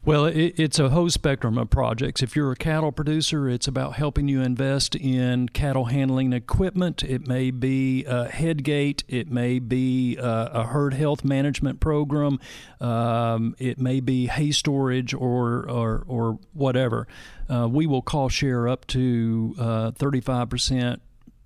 Well, 0.04 0.26
it, 0.26 0.56
it's 0.58 0.80
a 0.80 0.90
whole 0.90 1.12
spectrum 1.12 1.60
of 1.60 1.70
projects. 1.70 2.24
If 2.24 2.36
you're 2.36 2.52
a 2.52 2.56
cattle 2.56 2.92
producer, 2.92 3.48
it's 3.48 3.68
about 3.68 3.94
helping 3.94 4.28
you 4.28 4.42
invest 4.42 4.96
in 4.96 5.50
cattle 5.50 5.86
handling 5.86 6.34
equipment. 6.34 7.04
It 7.04 7.28
may 7.28 7.52
be 7.52 8.04
a 8.06 8.28
head 8.28 8.64
gate. 8.64 9.04
It 9.08 9.30
may 9.30 9.60
be 9.60 10.18
a, 10.18 10.50
a 10.54 10.64
herd 10.66 10.96
health 10.96 11.24
management 11.24 11.80
program. 11.80 12.40
Um, 12.80 13.56
it 13.60 13.80
may 13.80 14.00
be 14.00 14.26
hay 14.26 14.50
storage 14.50 15.14
or 15.14 15.70
or, 15.70 16.04
or 16.08 16.40
whatever. 16.54 17.08
Uh, 17.48 17.68
we 17.70 17.86
will 17.86 18.02
cost 18.02 18.36
share 18.36 18.68
up 18.68 18.88
to 18.88 19.54
uh, 19.60 19.92
35% 19.92 21.00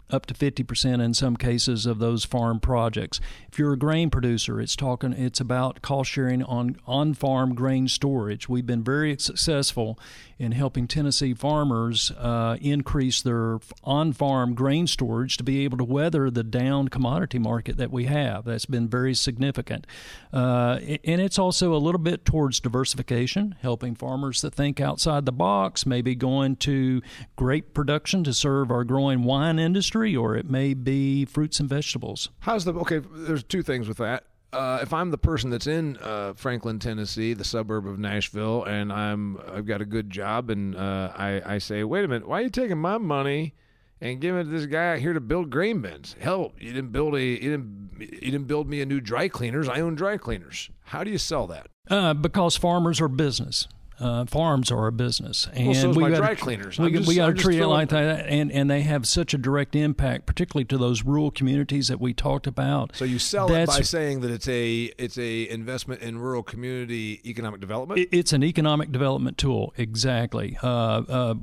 up 0.09 0.25
to 0.27 0.33
50% 0.33 1.03
in 1.03 1.13
some 1.13 1.35
cases 1.35 1.85
of 1.85 1.99
those 1.99 2.25
farm 2.25 2.59
projects. 2.59 3.19
If 3.51 3.57
you're 3.57 3.73
a 3.73 3.77
grain 3.77 4.09
producer, 4.09 4.61
it's 4.61 4.75
talking 4.75 5.13
it's 5.13 5.39
about 5.39 5.81
cost 5.81 6.11
sharing 6.11 6.43
on 6.43 6.77
on-farm 6.85 7.55
grain 7.55 7.87
storage. 7.87 8.47
We've 8.47 8.65
been 8.65 8.83
very 8.83 9.17
successful 9.17 9.99
in 10.37 10.51
helping 10.51 10.87
Tennessee 10.87 11.33
farmers 11.33 12.11
uh, 12.11 12.57
increase 12.59 13.21
their 13.21 13.59
on-farm 13.83 14.53
grain 14.53 14.85
storage 14.85 15.37
to 15.37 15.43
be 15.43 15.63
able 15.63 15.77
to 15.77 15.83
weather 15.83 16.29
the 16.29 16.43
down 16.43 16.89
commodity 16.89 17.39
market 17.39 17.77
that 17.77 17.91
we 17.91 18.05
have. 18.05 18.43
That's 18.43 18.65
been 18.65 18.89
very 18.89 19.13
significant. 19.13 19.87
Uh, 20.33 20.79
and 21.03 21.21
it's 21.21 21.39
also 21.39 21.73
a 21.73 21.77
little 21.77 21.99
bit 21.99 22.25
towards 22.25 22.59
diversification, 22.59 23.55
helping 23.61 23.95
farmers 23.95 24.41
that 24.41 24.53
think 24.53 24.81
outside 24.81 25.25
the 25.25 25.31
box, 25.31 25.85
maybe 25.85 26.15
going 26.15 26.57
to 26.57 27.01
grape 27.37 27.73
production 27.73 28.23
to 28.25 28.33
serve 28.33 28.71
our 28.71 28.83
growing 28.83 29.23
wine 29.23 29.57
industry 29.57 30.15
or 30.15 30.35
it 30.35 30.49
may 30.49 30.73
be 30.73 31.23
fruits 31.25 31.59
and 31.59 31.69
vegetables. 31.69 32.29
How's 32.39 32.65
the 32.65 32.73
okay? 32.73 32.99
There's 32.99 33.43
two 33.43 33.63
things 33.63 33.87
with 33.87 33.97
that. 33.97 34.25
Uh, 34.55 34.79
if 34.81 34.93
I'm 34.93 35.11
the 35.11 35.17
person 35.17 35.49
that's 35.49 35.67
in 35.67 35.97
uh, 35.97 36.33
Franklin, 36.35 36.79
Tennessee, 36.79 37.33
the 37.33 37.43
suburb 37.43 37.85
of 37.85 37.99
Nashville, 37.99 38.63
and 38.63 38.91
I'm 38.91 39.37
I've 39.51 39.65
got 39.65 39.81
a 39.81 39.85
good 39.85 40.09
job, 40.09 40.49
and 40.49 40.75
uh, 40.75 41.11
I 41.13 41.41
I 41.45 41.57
say, 41.57 41.83
wait 41.83 42.05
a 42.05 42.07
minute, 42.07 42.27
why 42.27 42.39
are 42.39 42.43
you 42.43 42.49
taking 42.49 42.77
my 42.77 42.97
money 42.97 43.53
and 43.99 44.21
giving 44.21 44.39
it 44.39 44.43
to 44.45 44.49
this 44.49 44.65
guy 44.65 44.93
out 44.93 44.99
here 44.99 45.11
to 45.11 45.19
build 45.19 45.49
grain 45.49 45.81
bins? 45.81 46.15
Hell, 46.19 46.53
you 46.57 46.71
didn't 46.71 46.93
build 46.93 47.15
a 47.15 47.21
you 47.21 47.51
didn't 47.51 47.89
you 47.99 48.31
didn't 48.31 48.47
build 48.47 48.69
me 48.69 48.79
a 48.79 48.85
new 48.85 49.01
dry 49.01 49.27
cleaners. 49.27 49.67
I 49.67 49.81
own 49.81 49.95
dry 49.95 50.15
cleaners. 50.15 50.69
How 50.85 51.03
do 51.03 51.11
you 51.11 51.17
sell 51.17 51.47
that? 51.47 51.67
Uh, 51.89 52.13
because 52.13 52.55
farmers 52.55 53.01
are 53.01 53.09
business 53.09 53.67
uh, 53.99 54.25
farms 54.25 54.71
are 54.71 54.87
a 54.87 54.91
business, 54.91 55.47
and 55.53 55.67
well, 55.67 55.75
so 55.75 55.89
we 55.91 56.09
got 56.09 56.17
dry 56.17 56.35
cleaners. 56.35 56.77
We, 56.77 56.99
we 56.99 57.15
got 57.15 57.27
to 57.27 57.33
treat 57.33 57.59
it 57.59 57.67
like 57.67 57.89
that, 57.89 58.27
and 58.27 58.51
and 58.51 58.69
they 58.69 58.81
have 58.81 59.07
such 59.07 59.33
a 59.33 59.37
direct 59.37 59.75
impact, 59.75 60.25
particularly 60.25 60.65
to 60.65 60.77
those 60.77 61.03
rural 61.03 61.31
communities 61.31 61.87
that 61.87 62.01
we 62.01 62.13
talked 62.13 62.45
about. 62.45 62.95
So 62.95 63.05
you 63.05 63.19
sell 63.19 63.47
That's, 63.47 63.73
it 63.73 63.79
by 63.79 63.83
saying 63.83 64.19
that 64.21 64.31
it's 64.31 64.47
a 64.49 64.91
it's 64.97 65.17
a 65.17 65.49
investment 65.49 66.01
in 66.01 66.19
rural 66.19 66.43
community 66.43 67.21
economic 67.25 67.61
development. 67.61 68.01
It, 68.01 68.09
it's 68.11 68.33
an 68.33 68.43
economic 68.43 68.91
development 68.91 69.37
tool, 69.37 69.73
exactly. 69.77 70.57
Uh, 70.61 70.67
uh, 70.67 71.35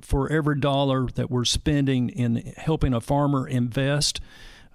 for 0.00 0.32
every 0.32 0.58
dollar 0.58 1.08
that 1.08 1.30
we're 1.30 1.44
spending 1.44 2.08
in 2.08 2.54
helping 2.56 2.94
a 2.94 3.00
farmer 3.00 3.46
invest. 3.46 4.20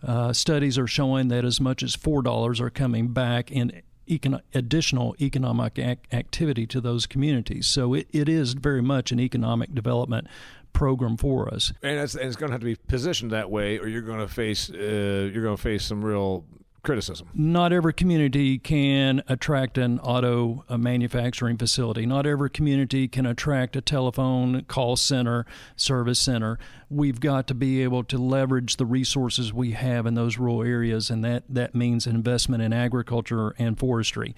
Uh, 0.05 0.33
studies 0.33 0.77
are 0.77 0.85
showing 0.85 1.29
that 1.29 1.45
as 1.45 1.61
much 1.61 1.81
as 1.81 1.95
four 1.95 2.21
dollars 2.21 2.59
are 2.59 2.69
coming 2.69 3.07
back 3.07 3.49
in 3.49 3.81
econ- 4.07 4.41
additional 4.53 5.15
economic 5.19 5.79
ac- 5.79 5.99
activity 6.11 6.65
to 6.67 6.81
those 6.81 7.05
communities. 7.05 7.67
So 7.67 7.93
it, 7.93 8.07
it 8.11 8.29
is 8.29 8.53
very 8.53 8.81
much 8.81 9.11
an 9.11 9.19
economic 9.19 9.73
development 9.73 10.27
program 10.73 11.17
for 11.17 11.53
us. 11.53 11.71
And 11.81 11.99
it's, 11.99 12.15
and 12.15 12.27
it's 12.27 12.35
going 12.35 12.49
to 12.49 12.53
have 12.53 12.61
to 12.61 12.65
be 12.65 12.75
positioned 12.75 13.31
that 13.31 13.49
way, 13.49 13.77
or 13.77 13.87
you're 13.87 14.01
going 14.01 14.19
to 14.19 14.27
face 14.27 14.69
uh, 14.69 15.29
you're 15.31 15.43
going 15.43 15.55
to 15.55 15.61
face 15.61 15.85
some 15.85 16.03
real 16.03 16.45
criticism. 16.83 17.29
Not 17.33 17.71
every 17.71 17.93
community 17.93 18.59
can 18.59 19.23
attract 19.27 19.77
an 19.77 19.99
auto 19.99 20.65
manufacturing 20.69 21.57
facility. 21.57 22.05
Not 22.05 22.27
every 22.27 22.49
community 22.49 23.07
can 23.07 23.25
attract 23.25 23.75
a 23.75 23.81
telephone 23.81 24.63
call 24.65 24.97
center, 24.97 25.45
service 25.77 26.19
center. 26.19 26.59
We've 26.89 27.19
got 27.19 27.47
to 27.47 27.53
be 27.53 27.81
able 27.83 28.03
to 28.05 28.17
leverage 28.17 28.75
the 28.75 28.85
resources 28.85 29.53
we 29.53 29.71
have 29.71 30.05
in 30.05 30.13
those 30.13 30.37
rural 30.37 30.61
areas, 30.61 31.09
and 31.09 31.23
that, 31.23 31.43
that 31.49 31.73
means 31.73 32.05
investment 32.05 32.61
in 32.61 32.73
agriculture 32.73 33.55
and 33.57 33.79
forestry. 33.79 34.35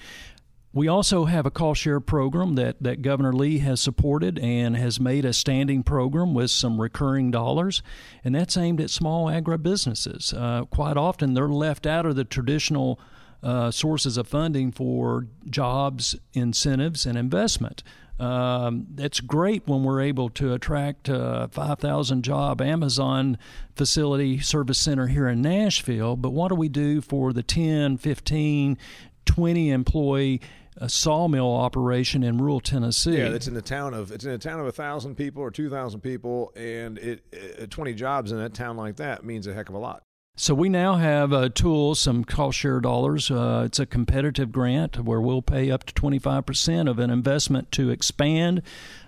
We 0.75 0.89
also 0.89 1.23
have 1.23 1.45
a 1.45 1.51
cost 1.51 1.81
share 1.81 2.01
program 2.01 2.55
that, 2.55 2.83
that 2.83 3.01
Governor 3.01 3.31
Lee 3.31 3.59
has 3.59 3.79
supported 3.79 4.37
and 4.37 4.75
has 4.75 4.99
made 4.99 5.23
a 5.23 5.31
standing 5.31 5.83
program 5.83 6.33
with 6.33 6.51
some 6.51 6.81
recurring 6.81 7.31
dollars, 7.31 7.81
and 8.25 8.35
that's 8.35 8.57
aimed 8.57 8.81
at 8.81 8.89
small 8.89 9.27
agribusinesses. 9.27 10.33
Uh, 10.37 10.65
quite 10.65 10.97
often, 10.97 11.33
they're 11.33 11.47
left 11.47 11.87
out 11.87 12.05
of 12.05 12.17
the 12.17 12.25
traditional 12.25 12.99
uh, 13.41 13.71
sources 13.71 14.17
of 14.17 14.27
funding 14.27 14.73
for 14.73 15.27
jobs, 15.49 16.17
incentives, 16.33 17.05
and 17.05 17.17
investment. 17.17 17.81
Um, 18.19 18.87
it's 18.97 19.21
great 19.21 19.65
when 19.67 19.85
we're 19.85 20.01
able 20.01 20.29
to 20.31 20.53
attract 20.53 21.07
a 21.07 21.47
5,000 21.53 22.21
job 22.21 22.61
Amazon 22.61 23.37
facility 23.77 24.39
service 24.39 24.79
center 24.79 25.07
here 25.07 25.29
in 25.29 25.41
Nashville, 25.41 26.17
but 26.17 26.31
what 26.31 26.49
do 26.49 26.55
we 26.55 26.67
do 26.67 26.99
for 26.99 27.31
the 27.31 27.43
10, 27.43 27.95
15, 27.95 28.77
20 29.25 29.71
employee 29.71 30.41
a 30.77 30.89
sawmill 30.89 31.53
operation 31.53 32.23
in 32.23 32.37
rural 32.37 32.59
Tennessee. 32.59 33.17
Yeah, 33.17 33.29
it's 33.29 33.47
in 33.47 33.55
a 33.55 33.61
town 33.61 33.93
of 33.93 34.11
it's 34.11 34.25
in 34.25 34.31
a 34.31 34.37
town 34.37 34.59
of 34.59 34.67
a 34.67 34.71
thousand 34.71 35.15
people 35.15 35.41
or 35.41 35.51
two 35.51 35.69
thousand 35.69 36.01
people, 36.01 36.51
and 36.55 36.97
it, 36.97 37.23
it, 37.31 37.71
twenty 37.71 37.93
jobs 37.93 38.31
in 38.31 38.39
a 38.39 38.49
town 38.49 38.77
like 38.77 38.97
that 38.97 39.23
means 39.23 39.47
a 39.47 39.53
heck 39.53 39.69
of 39.69 39.75
a 39.75 39.79
lot. 39.79 40.03
So 40.37 40.53
we 40.53 40.67
now 40.67 40.95
have 40.95 41.31
a 41.31 41.49
tool, 41.49 41.95
some 41.95 42.25
cost 42.25 42.57
share 42.57 42.81
dollars. 42.81 43.31
Uh, 43.31 43.63
it's 43.65 43.79
a 43.79 43.85
competitive 43.85 44.51
grant 44.51 44.99
where 44.99 45.21
we'll 45.21 45.41
pay 45.41 45.71
up 45.71 45.85
to 45.85 45.93
25% 45.93 46.89
of 46.89 46.99
an 46.99 47.09
investment 47.09 47.71
to 47.71 47.89
expand 47.89 48.61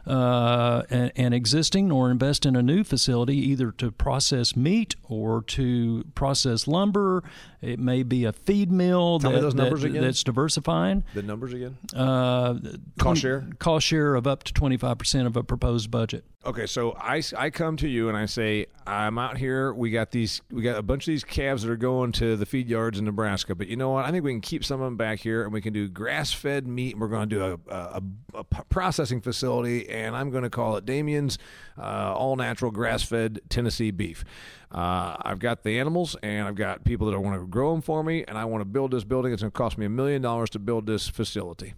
uh, 0.08 0.84
an, 0.90 1.12
an, 1.18 1.34
existing 1.34 1.92
or 1.92 2.10
invest 2.10 2.46
in 2.46 2.56
a 2.56 2.62
new 2.62 2.82
facility, 2.82 3.36
either 3.36 3.72
to 3.74 3.92
process 3.92 4.56
meat 4.56 4.96
or 5.04 5.42
to 5.42 6.06
process 6.16 6.66
lumber. 6.66 7.22
It 7.62 7.80
may 7.80 8.04
be 8.04 8.26
a 8.26 8.34
feed 8.34 8.72
mill 8.72 9.18
that, 9.20 9.56
that, 9.56 9.94
that's 9.94 10.24
diversifying. 10.24 11.04
The 11.16 11.24
numbers 11.24 11.54
again? 11.54 11.78
Uh, 11.96 12.56
cost 13.00 13.22
share? 13.22 13.48
Cost 13.58 13.88
share 13.88 14.14
of 14.14 14.28
up 14.28 14.44
to 14.44 14.54
25% 14.54 15.26
of 15.26 15.36
a 15.36 15.44
proposed 15.44 15.90
budget. 15.90 16.24
Okay, 16.46 16.66
so 16.66 16.96
I, 16.98 17.22
I 17.36 17.50
come 17.50 17.76
to 17.78 17.90
you 17.90 18.08
and 18.08 18.18
I 18.18 18.26
say 18.26 18.68
I'm 18.86 19.18
out 19.18 19.38
here. 19.38 19.74
We 19.74 19.92
got 19.92 20.12
these. 20.12 20.42
We 20.50 20.62
got 20.62 20.78
a 20.78 20.82
bunch 20.82 21.04
of 21.04 21.12
these 21.12 21.26
calves 21.26 21.64
that 21.64 21.72
are 21.72 21.76
going 21.76 22.14
to 22.14 22.38
the 22.38 22.46
feed 22.46 22.70
yards 22.70 22.98
in 22.98 23.04
Nebraska. 23.04 23.54
But 23.54 23.68
you 23.68 23.76
know 23.76 23.90
what? 23.90 24.06
I 24.06 24.12
think 24.12 24.24
we 24.24 24.32
can 24.32 24.40
keep 24.40 24.64
some 24.64 24.80
of 24.80 24.86
them 24.86 24.96
back 24.96 25.20
here, 25.20 25.44
and 25.44 25.52
we 25.52 25.60
can 25.60 25.74
do 25.74 25.90
grass 25.90 26.32
fed 26.32 26.66
meat. 26.66 26.94
And 26.94 27.02
we're 27.02 27.10
going 27.10 27.28
to 27.28 27.36
do 27.36 27.60
a, 27.70 27.74
a, 27.74 28.04
a, 28.36 28.44
processing 28.44 29.20
facility, 29.20 29.90
and 29.90 30.16
I'm 30.16 30.30
going 30.30 30.44
to 30.44 30.50
call 30.50 30.78
it 30.78 30.86
Damian's 30.86 31.38
uh, 31.78 32.14
all 32.16 32.38
natural 32.38 32.72
grass 32.72 33.04
fed 33.04 33.42
Tennessee 33.50 33.92
beef. 33.92 34.24
Uh, 34.72 35.18
I've 35.22 35.40
got 35.40 35.64
the 35.64 35.80
animals, 35.80 36.16
and 36.24 36.48
I've 36.48 36.56
got 36.56 36.86
people 36.86 37.08
that 37.08 37.14
I 37.14 37.20
want 37.20 37.42
to 37.42 37.47
grow 37.50 37.72
them 37.72 37.82
for 37.82 38.04
me, 38.04 38.24
and 38.28 38.38
I 38.38 38.46
want 38.46 38.62
to 38.62 38.66
build 38.66 38.92
this 38.92 39.04
building. 39.04 39.34
It's 39.34 39.42
going 39.42 39.52
to 39.52 39.58
cost 39.58 39.78
me 39.78 39.86
a 39.86 39.90
million 39.90 40.22
dollars 40.22 40.50
to 40.52 40.60
build 40.60 40.86
this 40.86 41.08
facility. 41.08 41.74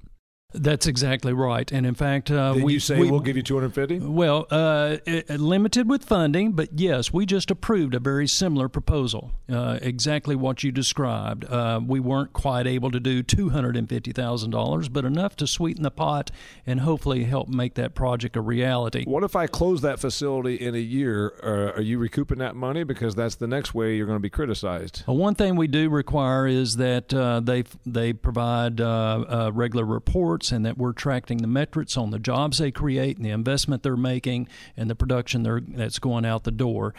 That's 0.51 0.87
exactly 0.87 1.31
right, 1.31 1.71
and 1.71 1.85
in 1.85 1.93
fact, 1.93 2.31
uh, 2.31 2.53
Did 2.53 2.63
we 2.63 2.73
you 2.73 2.79
say 2.79 2.97
we, 2.97 3.11
will 3.11 3.19
give 3.19 3.37
you 3.37 3.43
two 3.43 3.53
hundred 3.53 3.75
fifty. 3.75 3.99
Well, 3.99 4.47
uh, 4.49 4.97
it, 5.05 5.29
limited 5.29 5.87
with 5.87 6.03
funding, 6.03 6.53
but 6.53 6.69
yes, 6.73 7.13
we 7.13 7.27
just 7.27 7.51
approved 7.51 7.93
a 7.93 7.99
very 7.99 8.27
similar 8.27 8.67
proposal, 8.67 9.31
uh, 9.47 9.77
exactly 9.79 10.35
what 10.35 10.63
you 10.63 10.71
described. 10.71 11.45
Uh, 11.45 11.79
we 11.85 11.99
weren't 11.99 12.33
quite 12.33 12.65
able 12.65 12.89
to 12.89 12.99
do 12.99 13.21
two 13.21 13.49
hundred 13.49 13.77
and 13.77 13.87
fifty 13.87 14.11
thousand 14.11 14.49
dollars, 14.49 14.89
but 14.89 15.05
enough 15.05 15.35
to 15.35 15.45
sweeten 15.45 15.83
the 15.83 15.91
pot 15.91 16.31
and 16.65 16.79
hopefully 16.79 17.25
help 17.25 17.47
make 17.47 17.75
that 17.75 17.93
project 17.93 18.35
a 18.35 18.41
reality. 18.41 19.03
What 19.05 19.23
if 19.23 19.35
I 19.35 19.45
close 19.45 19.81
that 19.81 19.99
facility 19.99 20.55
in 20.55 20.73
a 20.73 20.79
year? 20.79 21.31
Uh, 21.43 21.77
are 21.77 21.83
you 21.83 21.99
recouping 21.99 22.39
that 22.39 22.55
money 22.55 22.83
because 22.83 23.13
that's 23.13 23.35
the 23.35 23.47
next 23.47 23.75
way 23.75 23.95
you're 23.95 24.07
going 24.07 24.15
to 24.15 24.19
be 24.19 24.31
criticized? 24.31 25.03
Well, 25.05 25.17
one 25.17 25.35
thing 25.35 25.57
we 25.57 25.67
do 25.67 25.91
require 25.91 26.47
is 26.47 26.77
that 26.77 27.13
uh, 27.13 27.39
they 27.39 27.65
they 27.85 28.13
provide 28.13 28.79
regular 28.79 29.85
reports 29.85 30.38
and 30.51 30.65
that 30.65 30.77
we're 30.77 30.93
tracking 30.93 31.39
the 31.39 31.47
metrics 31.47 31.97
on 31.97 32.11
the 32.11 32.19
jobs 32.19 32.57
they 32.57 32.71
create 32.71 33.17
and 33.17 33.25
the 33.25 33.29
investment 33.29 33.83
they're 33.83 33.97
making 33.97 34.47
and 34.77 34.89
the 34.89 34.95
production 34.95 35.43
that's 35.75 35.99
going 35.99 36.25
out 36.25 36.43
the 36.43 36.51
door. 36.51 36.93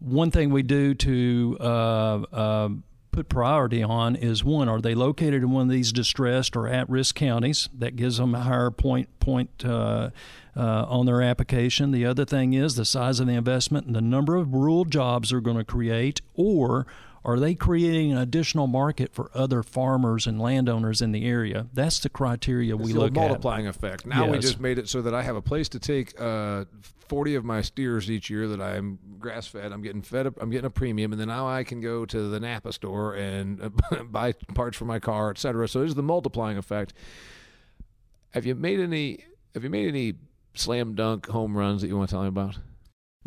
One 0.00 0.30
thing 0.30 0.50
we 0.50 0.62
do 0.62 0.94
to 0.94 1.56
uh, 1.60 1.64
uh, 2.32 2.68
put 3.10 3.28
priority 3.28 3.82
on 3.82 4.14
is 4.14 4.44
one: 4.44 4.68
Are 4.68 4.80
they 4.80 4.94
located 4.94 5.42
in 5.42 5.50
one 5.50 5.62
of 5.62 5.70
these 5.70 5.92
distressed 5.92 6.56
or 6.56 6.68
at-risk 6.68 7.16
counties? 7.16 7.68
That 7.76 7.96
gives 7.96 8.18
them 8.18 8.34
a 8.34 8.40
higher 8.40 8.70
point 8.70 9.08
point 9.18 9.64
uh, 9.64 10.10
uh, 10.56 10.86
on 10.88 11.06
their 11.06 11.20
application. 11.22 11.90
The 11.90 12.06
other 12.06 12.24
thing 12.24 12.52
is 12.52 12.76
the 12.76 12.84
size 12.84 13.18
of 13.18 13.26
the 13.26 13.34
investment 13.34 13.86
and 13.86 13.96
the 13.96 14.00
number 14.00 14.36
of 14.36 14.54
rural 14.54 14.84
jobs 14.84 15.30
they're 15.30 15.40
going 15.40 15.56
to 15.56 15.64
create, 15.64 16.20
or 16.34 16.86
are 17.28 17.38
they 17.38 17.54
creating 17.54 18.10
an 18.10 18.16
additional 18.16 18.66
market 18.66 19.12
for 19.12 19.30
other 19.34 19.62
farmers 19.62 20.26
and 20.26 20.40
landowners 20.40 21.02
in 21.02 21.12
the 21.12 21.26
area? 21.26 21.66
That's 21.74 21.98
the 21.98 22.08
criteria 22.08 22.74
it's 22.74 22.82
we 22.82 22.94
look 22.94 23.12
multiplying 23.12 23.26
at. 23.26 23.28
Multiplying 23.28 23.66
effect. 23.66 24.06
Now 24.06 24.24
yes. 24.24 24.32
we 24.32 24.38
just 24.38 24.60
made 24.60 24.78
it 24.78 24.88
so 24.88 25.02
that 25.02 25.14
I 25.14 25.22
have 25.22 25.36
a 25.36 25.42
place 25.42 25.68
to 25.70 25.78
take 25.78 26.18
uh, 26.18 26.64
40 27.08 27.34
of 27.34 27.44
my 27.44 27.60
steers 27.60 28.10
each 28.10 28.30
year 28.30 28.48
that 28.48 28.62
I'm 28.62 28.98
grass 29.18 29.46
fed. 29.46 29.72
I'm 29.72 29.82
getting 29.82 30.00
fed. 30.00 30.26
I'm 30.40 30.48
getting 30.48 30.64
a 30.64 30.70
premium, 30.70 31.12
and 31.12 31.20
then 31.20 31.28
now 31.28 31.46
I 31.46 31.64
can 31.64 31.82
go 31.82 32.06
to 32.06 32.28
the 32.30 32.40
Napa 32.40 32.72
store 32.72 33.14
and 33.14 33.74
buy 34.10 34.32
parts 34.54 34.78
for 34.78 34.86
my 34.86 34.98
car, 34.98 35.30
etc. 35.30 35.68
So 35.68 35.80
there's 35.80 35.94
the 35.94 36.02
multiplying 36.02 36.56
effect 36.56 36.94
Have 38.30 38.46
you 38.46 38.54
made 38.54 38.80
any? 38.80 39.22
Have 39.52 39.64
you 39.64 39.70
made 39.70 39.86
any 39.86 40.14
slam 40.54 40.94
dunk 40.94 41.26
home 41.26 41.54
runs 41.54 41.82
that 41.82 41.88
you 41.88 41.96
want 41.98 42.08
to 42.08 42.14
tell 42.14 42.22
me 42.22 42.28
about? 42.28 42.56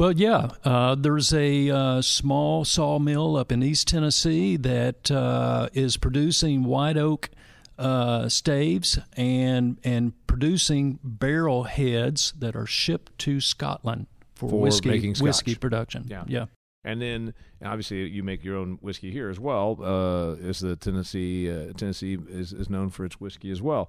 Well, 0.01 0.13
yeah. 0.13 0.49
Uh, 0.63 0.95
there's 0.95 1.31
a 1.31 1.69
uh, 1.69 2.01
small 2.01 2.65
sawmill 2.65 3.35
up 3.35 3.51
in 3.51 3.61
East 3.61 3.87
Tennessee 3.87 4.57
that 4.57 5.11
uh, 5.11 5.69
is 5.73 5.95
producing 5.95 6.63
white 6.63 6.97
oak 6.97 7.29
uh, 7.77 8.27
staves 8.27 8.97
and 9.15 9.77
and 9.83 10.13
producing 10.25 10.97
barrel 11.03 11.65
heads 11.65 12.33
that 12.39 12.55
are 12.55 12.65
shipped 12.65 13.15
to 13.19 13.39
Scotland 13.39 14.07
for, 14.33 14.49
For 14.49 14.59
whiskey 14.59 15.13
whiskey 15.21 15.53
production. 15.53 16.07
Yeah. 16.09 16.23
yeah. 16.27 16.45
And 16.83 16.99
then 16.99 17.35
obviously 17.63 18.09
you 18.09 18.23
make 18.23 18.43
your 18.43 18.57
own 18.57 18.79
whiskey 18.81 19.11
here 19.11 19.29
as 19.29 19.39
well. 19.39 19.77
Uh, 19.83 20.31
is 20.43 20.61
the 20.61 20.77
Tennessee 20.77 21.51
uh, 21.51 21.73
Tennessee 21.73 22.17
is, 22.27 22.53
is 22.53 22.71
known 22.71 22.89
for 22.89 23.05
its 23.05 23.19
whiskey 23.19 23.51
as 23.51 23.61
well. 23.61 23.87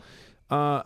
Uh, 0.51 0.83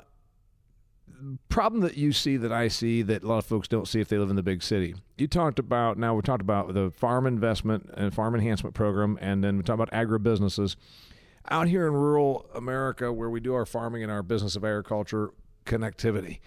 problem 1.48 1.80
that 1.82 1.96
you 1.96 2.12
see 2.12 2.36
that 2.36 2.52
I 2.52 2.68
see 2.68 3.02
that 3.02 3.22
a 3.22 3.26
lot 3.26 3.38
of 3.38 3.46
folks 3.46 3.68
don't 3.68 3.88
see 3.88 4.00
if 4.00 4.08
they 4.08 4.18
live 4.18 4.30
in 4.30 4.36
the 4.36 4.42
big 4.42 4.62
city. 4.62 4.94
You 5.16 5.26
talked 5.26 5.58
about 5.58 5.98
now 5.98 6.14
we 6.14 6.22
talked 6.22 6.42
about 6.42 6.74
the 6.74 6.90
farm 6.90 7.26
investment 7.26 7.90
and 7.94 8.12
farm 8.14 8.34
enhancement 8.34 8.74
program, 8.74 9.18
and 9.20 9.42
then 9.42 9.56
we 9.56 9.62
talked 9.62 9.80
about 9.80 9.90
agribusinesses 9.90 10.76
out 11.48 11.68
here 11.68 11.86
in 11.86 11.92
rural 11.92 12.46
America 12.54 13.12
where 13.12 13.30
we 13.30 13.40
do 13.40 13.54
our 13.54 13.66
farming 13.66 14.02
and 14.02 14.10
our 14.10 14.22
business 14.22 14.56
of 14.56 14.64
agriculture 14.64 15.30
connectivity. 15.64 16.40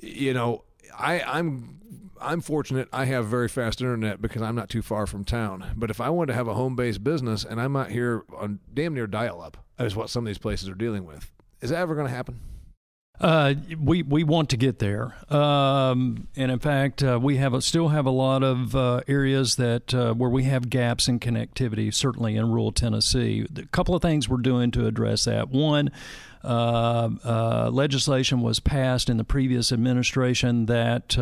You 0.00 0.34
know, 0.34 0.64
I, 0.96 1.20
I'm 1.20 1.80
I'm 2.20 2.40
fortunate. 2.40 2.88
I 2.92 3.04
have 3.06 3.26
very 3.26 3.48
fast 3.48 3.80
internet 3.80 4.22
because 4.22 4.42
I'm 4.42 4.54
not 4.54 4.68
too 4.68 4.82
far 4.82 5.06
from 5.06 5.24
town. 5.24 5.72
But 5.76 5.90
if 5.90 6.00
I 6.00 6.10
wanted 6.10 6.28
to 6.28 6.34
have 6.34 6.48
a 6.48 6.54
home 6.54 6.76
based 6.76 7.04
business 7.04 7.44
and 7.44 7.60
I'm 7.60 7.76
out 7.76 7.90
here 7.90 8.24
on 8.36 8.60
damn 8.72 8.94
near 8.94 9.06
dial 9.06 9.40
up, 9.42 9.58
is 9.78 9.94
what 9.94 10.10
some 10.10 10.24
of 10.24 10.26
these 10.26 10.38
places 10.38 10.68
are 10.68 10.74
dealing 10.74 11.04
with. 11.04 11.30
Is 11.60 11.70
that 11.70 11.78
ever 11.78 11.94
going 11.94 12.06
to 12.06 12.14
happen? 12.14 12.40
Uh, 13.20 13.54
we 13.80 14.02
we 14.02 14.24
want 14.24 14.50
to 14.50 14.58
get 14.58 14.78
there, 14.78 15.14
um, 15.32 16.28
and 16.36 16.50
in 16.50 16.58
fact, 16.58 17.02
uh, 17.02 17.18
we 17.20 17.38
have 17.38 17.54
a, 17.54 17.62
still 17.62 17.88
have 17.88 18.04
a 18.04 18.10
lot 18.10 18.42
of 18.42 18.76
uh, 18.76 19.00
areas 19.08 19.56
that 19.56 19.94
uh, 19.94 20.12
where 20.12 20.28
we 20.28 20.44
have 20.44 20.68
gaps 20.68 21.08
in 21.08 21.18
connectivity. 21.18 21.92
Certainly 21.92 22.36
in 22.36 22.50
rural 22.50 22.72
Tennessee, 22.72 23.46
a 23.56 23.66
couple 23.66 23.94
of 23.94 24.02
things 24.02 24.28
we're 24.28 24.36
doing 24.38 24.70
to 24.72 24.86
address 24.86 25.24
that. 25.24 25.48
One. 25.50 25.90
Uh, 26.44 27.10
uh, 27.24 27.70
legislation 27.72 28.40
was 28.40 28.60
passed 28.60 29.10
in 29.10 29.16
the 29.16 29.24
previous 29.24 29.72
administration 29.72 30.66
that 30.66 31.16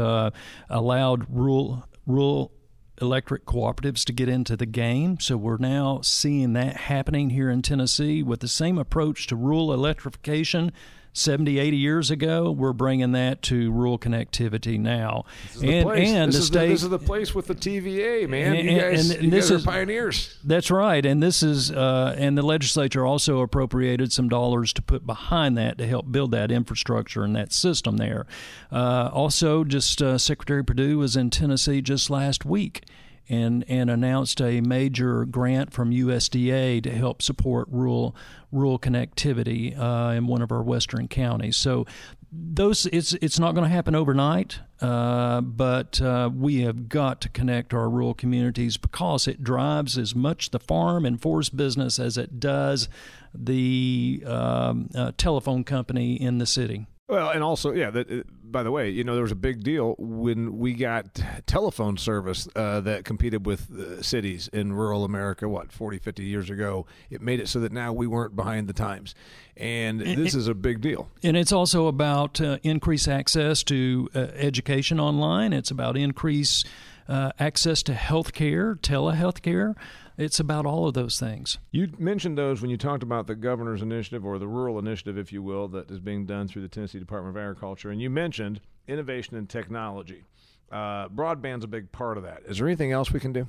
allowed 0.69 1.25
rural 1.31 1.89
rural 2.07 2.53
electric 3.01 3.47
cooperatives 3.47 4.05
to 4.05 4.13
get 4.13 4.29
into 4.29 4.57
the 4.57 4.67
game. 4.67 5.19
So 5.21 5.39
we're 5.39 5.57
now 5.57 6.01
seeing 6.03 6.53
that 6.55 6.77
happening 6.77 7.31
here 7.31 7.51
in 7.51 7.63
Tennessee 7.63 8.23
with 8.23 8.41
the 8.41 8.49
same 8.49 8.77
approach 8.77 9.27
to 9.29 9.37
rural 9.37 9.73
electrification 9.73 10.73
70, 11.15 11.59
80 11.59 11.77
years 11.77 12.11
ago. 12.11 12.51
We're 12.51 12.73
bringing 12.73 13.13
that 13.13 13.41
to 13.43 13.71
rural 13.73 13.99
connectivity 13.99 14.79
now. 14.79 15.25
Is 15.55 15.61
the 15.61 15.69
and 15.73 15.89
and 15.91 16.29
this 16.33 16.35
the 16.37 16.41
is 16.41 16.47
state. 16.49 16.69
this 16.69 16.83
is 16.83 16.89
the 16.91 16.99
place 16.99 17.35
with 17.35 17.47
the 17.47 17.55
TVA, 17.55 18.29
man. 18.29 18.55
And- 18.57 18.69
you 18.69 18.79
guys, 18.81 19.09
and- 19.11 19.15
and 19.19 19.25
you 19.27 19.31
this 19.31 19.45
guys 19.47 19.53
are 19.53 19.57
is- 19.57 19.65
pioneers. 19.65 20.37
That's 20.45 20.71
right, 20.71 21.07
and 21.07 21.23
this 21.23 21.43
is 21.43 21.71
uh, 21.71 22.15
and 22.19 22.37
the 22.37 22.43
legislature 22.43 23.07
also 23.07 23.41
appropriated 23.41 24.13
some 24.13 24.29
dollars 24.29 24.73
to 24.75 24.83
put 24.83 25.07
behind 25.07 25.57
that 25.57 25.79
to 25.79 25.87
help 25.87 26.11
build 26.11 26.33
that 26.33 26.51
infrastructure 26.51 27.23
and 27.25 27.35
that 27.37 27.53
system 27.53 27.97
there. 27.97 28.27
Uh, 28.73 29.09
also, 29.13 29.63
just 29.65 30.03
uh, 30.03 30.19
Secretary 30.19 30.65
Perdue 30.65 30.99
was 30.99 31.17
in 31.17 31.31
Tennessee 31.31 31.81
just 31.81 32.11
last 32.11 32.45
week. 32.45 32.83
And, 33.27 33.65
and 33.69 33.89
announced 33.89 34.43
a 34.43 34.61
major 34.61 35.25
grant 35.25 35.73
from 35.73 35.93
USDA 35.93 36.83
to 36.83 36.91
help 36.91 37.23
support 37.23 37.69
rural 37.71 38.15
rural 38.53 38.79
connectivity 38.79 39.77
uh, 39.79 40.13
in 40.13 40.27
one 40.27 40.41
of 40.41 40.53
our 40.53 40.63
western 40.63 41.09
counties. 41.09 41.57
So 41.57 41.87
those 42.33 42.87
it's 42.87 43.13
it's 43.15 43.39
not 43.39 43.55
going 43.55 43.65
to 43.65 43.71
happen 43.71 43.95
overnight, 43.95 44.61
uh, 44.81 45.41
but 45.41 46.01
uh, 46.01 46.31
we 46.35 46.63
have 46.63 46.89
got 46.89 47.21
to 47.23 47.29
connect 47.29 47.73
our 47.75 47.89
rural 47.89 48.15
communities 48.15 48.77
because 48.77 49.29
it 49.29 49.43
drives 49.45 49.99
as 49.99 50.15
much 50.15 50.51
the 50.51 50.59
farm 50.59 51.05
and 51.05 51.21
forest 51.21 51.57
business 51.57 51.99
as 51.99 52.17
it 52.17 52.41
does 52.41 52.89
the 53.35 54.23
um, 54.27 54.89
uh, 54.95 55.13
telephone 55.17 55.65
company 55.65 56.15
in 56.21 56.39
the 56.39 56.47
city. 56.47 56.87
Well, 57.09 57.31
and 57.31 57.45
also, 57.45 57.73
yeah. 57.73 57.89
Uh, 57.89 58.23
by 58.55 58.63
the 58.63 58.71
way, 58.71 58.89
you 58.89 59.03
know 59.03 59.15
there 59.15 59.23
was 59.23 59.33
a 59.33 59.37
big 59.37 59.65
deal 59.65 59.97
when 59.99 60.59
we 60.59 60.75
got 60.75 61.21
telephone 61.45 61.97
service 61.99 62.47
uh, 62.55 62.81
that 62.83 63.05
competed 63.05 63.45
with 63.45 63.69
uh, 63.73 64.01
cities 64.01 64.49
in 64.53 64.73
rural 64.73 65.05
America. 65.05 65.49
What 65.49 65.73
40, 65.73 65.99
50 65.99 66.25
years 66.25 66.49
ago, 66.49 66.87
it 67.11 67.21
made 67.21 67.41
it 67.41 67.49
so 67.49 67.59
that 67.61 67.73
now 67.73 67.93
we 67.93 68.07
weren't 68.07 68.37
behind 68.37 68.69
the 68.69 68.73
times, 68.73 69.17
and 69.57 70.01
this 70.01 70.37
is 70.37 70.47
a 70.47 70.55
big 70.55 70.81
deal. 70.81 71.11
And 71.25 71.37
it's 71.37 71.53
also 71.53 71.89
about 71.89 72.41
uh, 72.41 72.59
increased 72.63 73.09
access 73.09 73.65
to 73.65 74.09
uh, 74.15 74.19
education 74.37 75.01
online. 75.01 75.53
It's 75.53 75.73
about 75.73 75.97
increased 75.97 76.69
uh, 77.09 77.33
access 77.41 77.83
to 77.83 77.95
health 77.95 78.33
care, 78.33 78.77
telehealth 78.77 79.43
care. 79.43 79.75
It's 80.17 80.39
about 80.39 80.65
all 80.65 80.87
of 80.87 80.95
those 80.95 81.19
things. 81.19 81.59
You 81.73 81.91
mentioned 81.99 82.39
those 82.39 82.61
when 82.61 82.71
you 82.71 82.77
talked 82.77 83.03
about 83.03 83.27
the 83.27 83.35
governor's 83.35 83.83
initiative 83.83 84.25
or 84.25 84.39
the 84.39 84.47
rural 84.47 84.79
initiative, 84.79 85.19
if 85.19 85.33
you 85.33 85.43
will, 85.43 85.67
that 85.69 85.91
is 85.91 85.99
being 85.99 86.25
done 86.25 86.47
through 86.47 86.63
the 86.63 86.69
Tennessee 86.69 87.01
Department 87.01 87.37
of 87.37 87.43
Agriculture, 87.43 87.91
and 87.91 88.01
you 88.01 88.11
mentioned 88.11 88.61
innovation 88.87 89.37
and 89.37 89.49
technology. 89.49 90.25
Uh, 90.71 91.09
broadband's 91.09 91.65
a 91.65 91.69
big 91.69 91.91
part 91.91 92.17
of 92.17 92.23
that. 92.25 92.43
Is 92.47 92.59
there 92.59 92.67
anything 92.67 92.93
else 92.93 93.13
we 93.13 93.21
can 93.21 93.33
do? 93.33 93.49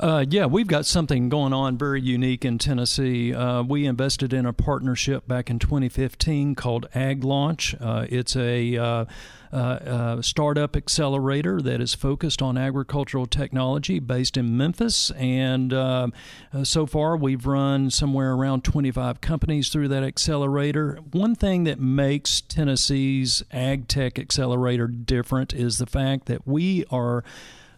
Uh, 0.00 0.24
yeah, 0.28 0.44
we've 0.44 0.66
got 0.66 0.84
something 0.84 1.28
going 1.28 1.52
on 1.52 1.78
very 1.78 2.00
unique 2.00 2.44
in 2.44 2.58
Tennessee. 2.58 3.32
Uh, 3.32 3.62
we 3.62 3.86
invested 3.86 4.32
in 4.32 4.44
a 4.44 4.52
partnership 4.52 5.28
back 5.28 5.48
in 5.48 5.60
2015 5.60 6.56
called 6.56 6.88
Ag 6.96 7.22
Launch. 7.22 7.76
Uh, 7.80 8.04
it's 8.10 8.34
a 8.34 8.76
uh, 8.76 9.04
uh, 9.52 9.56
uh, 9.56 10.20
startup 10.20 10.74
accelerator 10.74 11.60
that 11.60 11.80
is 11.80 11.94
focused 11.94 12.42
on 12.42 12.58
agricultural 12.58 13.26
technology 13.26 14.00
based 14.00 14.36
in 14.36 14.56
Memphis. 14.56 15.12
And 15.12 15.72
um, 15.72 16.12
uh, 16.52 16.64
so 16.64 16.86
far, 16.86 17.16
we've 17.16 17.46
run 17.46 17.88
somewhere 17.88 18.32
around 18.32 18.64
25 18.64 19.20
companies 19.20 19.68
through 19.68 19.86
that 19.88 20.02
accelerator. 20.02 20.98
One 21.12 21.36
thing 21.36 21.62
that 21.64 21.78
makes 21.78 22.40
Tennessee's 22.40 23.44
Ag 23.52 23.86
Tech 23.86 24.18
Accelerator 24.18 24.88
different 24.88 25.54
is 25.54 25.78
the 25.78 25.86
fact 25.86 26.26
that 26.26 26.44
we 26.48 26.84
are 26.90 27.22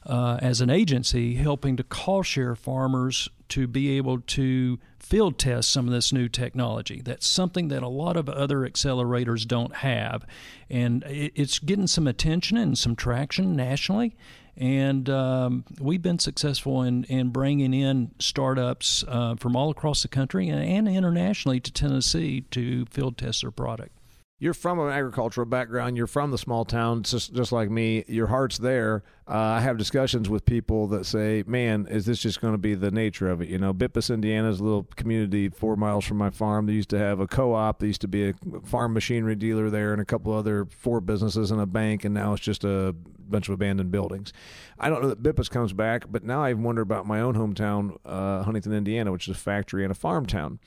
uh, 0.07 0.39
as 0.41 0.61
an 0.61 0.71
agency 0.71 1.35
helping 1.35 1.77
to 1.77 1.83
cost 1.83 2.31
share 2.31 2.55
farmers 2.55 3.29
to 3.49 3.67
be 3.67 3.97
able 3.97 4.21
to 4.21 4.79
field 4.99 5.39
test 5.39 5.71
some 5.71 5.87
of 5.87 5.93
this 5.93 6.13
new 6.13 6.29
technology. 6.29 7.01
That's 7.05 7.27
something 7.27 7.69
that 7.69 7.83
a 7.83 7.89
lot 7.89 8.17
of 8.17 8.29
other 8.29 8.59
accelerators 8.59 9.47
don't 9.47 9.77
have. 9.77 10.25
And 10.69 11.05
it, 11.05 11.33
it's 11.35 11.59
getting 11.59 11.87
some 11.87 12.07
attention 12.07 12.57
and 12.57 12.77
some 12.77 12.97
traction 12.97 13.55
nationally. 13.55 14.17
And 14.57 15.09
um, 15.11 15.65
we've 15.79 16.03
been 16.03 16.19
successful 16.19 16.83
in, 16.83 17.05
in 17.05 17.29
bringing 17.29 17.75
in 17.75 18.13
startups 18.19 19.05
uh, 19.07 19.35
from 19.37 19.55
all 19.55 19.71
across 19.71 20.03
the 20.03 20.09
country 20.09 20.49
and, 20.49 20.63
and 20.63 20.89
internationally 20.89 21.61
to 21.61 21.73
Tennessee 21.73 22.41
to 22.53 22.87
field 22.87 23.19
test 23.19 23.43
their 23.43 23.51
product. 23.51 23.96
You're 24.39 24.53
from 24.53 24.79
an 24.79 24.91
agricultural 24.91 25.47
background. 25.47 25.97
You're 25.97 26.07
from 26.07 26.31
the 26.31 26.37
small 26.37 26.67
town, 26.67 27.05
just 27.05 27.33
just 27.33 27.53
like 27.53 27.71
me. 27.71 28.05
Your 28.07 28.27
heart's 28.27 28.59
there. 28.59 29.03
Uh, 29.27 29.33
I 29.39 29.61
have 29.61 29.79
discussions 29.79 30.29
with 30.29 30.45
people 30.45 30.89
that 30.89 31.07
say, 31.07 31.43
"Man, 31.47 31.87
is 31.87 32.05
this 32.05 32.19
just 32.19 32.43
going 32.43 32.53
to 32.53 32.59
be 32.59 32.75
the 32.75 32.91
nature 32.91 33.31
of 33.31 33.41
it?" 33.41 33.49
You 33.49 33.57
know, 33.57 33.73
Bippus, 33.73 34.13
Indiana 34.13 34.51
is 34.51 34.61
a 34.61 34.65
little 34.65 34.87
community 34.95 35.49
four 35.49 35.75
miles 35.75 36.05
from 36.05 36.19
my 36.19 36.29
farm. 36.29 36.67
They 36.67 36.75
used 36.75 36.91
to 36.91 36.99
have 36.99 37.19
a 37.19 37.27
co-op. 37.27 37.79
They 37.79 37.87
used 37.87 38.03
to 38.03 38.09
be 38.09 38.29
a 38.29 38.35
farm 38.63 38.93
machinery 38.93 39.37
dealer 39.37 39.71
there, 39.71 39.95
and 39.95 40.03
a 40.03 40.05
couple 40.05 40.35
other 40.35 40.67
four 40.67 41.01
businesses 41.01 41.51
and 41.51 41.59
a 41.59 41.67
bank. 41.67 42.05
And 42.05 42.13
now 42.13 42.35
it's 42.35 42.43
just 42.43 42.63
a 42.63 42.95
bunch 43.19 43.49
of 43.49 43.55
abandoned 43.55 43.91
buildings. 43.91 44.35
I 44.79 44.91
don't 44.91 45.01
know 45.01 45.09
that 45.09 45.23
Bippus 45.23 45.49
comes 45.49 45.73
back, 45.73 46.13
but 46.13 46.25
now 46.25 46.45
I 46.45 46.53
wonder 46.53 46.83
about 46.83 47.07
my 47.07 47.23
own 47.23 47.37
hometown, 47.37 47.97
uh, 48.05 48.43
Huntington, 48.43 48.75
Indiana, 48.75 49.13
which 49.13 49.29
is 49.29 49.35
a 49.35 49.39
factory 49.39 49.83
and 49.83 49.91
a 49.91 49.95
farm 49.95 50.27
town 50.27 50.59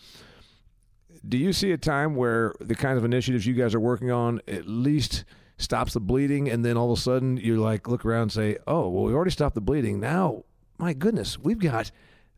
do 1.28 1.38
you 1.38 1.54
see 1.54 1.72
a 1.72 1.78
time 1.78 2.16
where 2.16 2.54
the 2.60 2.76
kinds 2.76 2.98
of 2.98 3.06
initiatives 3.06 3.46
you 3.46 3.54
guys 3.54 3.76
are 3.76 3.80
working 3.80 4.12
on 4.12 4.42
at 4.48 4.68
least 4.68 5.26
stops 5.58 5.94
the 5.94 6.00
bleeding 6.00 6.50
and 6.50 6.64
then 6.64 6.78
all 6.78 6.92
of 6.92 6.98
a 6.98 7.02
sudden 7.02 7.38
you 7.38 7.58
like 7.58 7.88
look 7.88 8.06
around 8.06 8.24
and 8.24 8.32
say 8.32 8.58
oh 8.68 8.88
well 8.90 9.04
we 9.04 9.14
already 9.14 9.32
stopped 9.32 9.56
the 9.56 9.62
bleeding. 9.62 10.00
Now 10.00 10.44
my 10.78 10.94
goodness 10.94 11.38
we've 11.38 11.60
got 11.60 11.92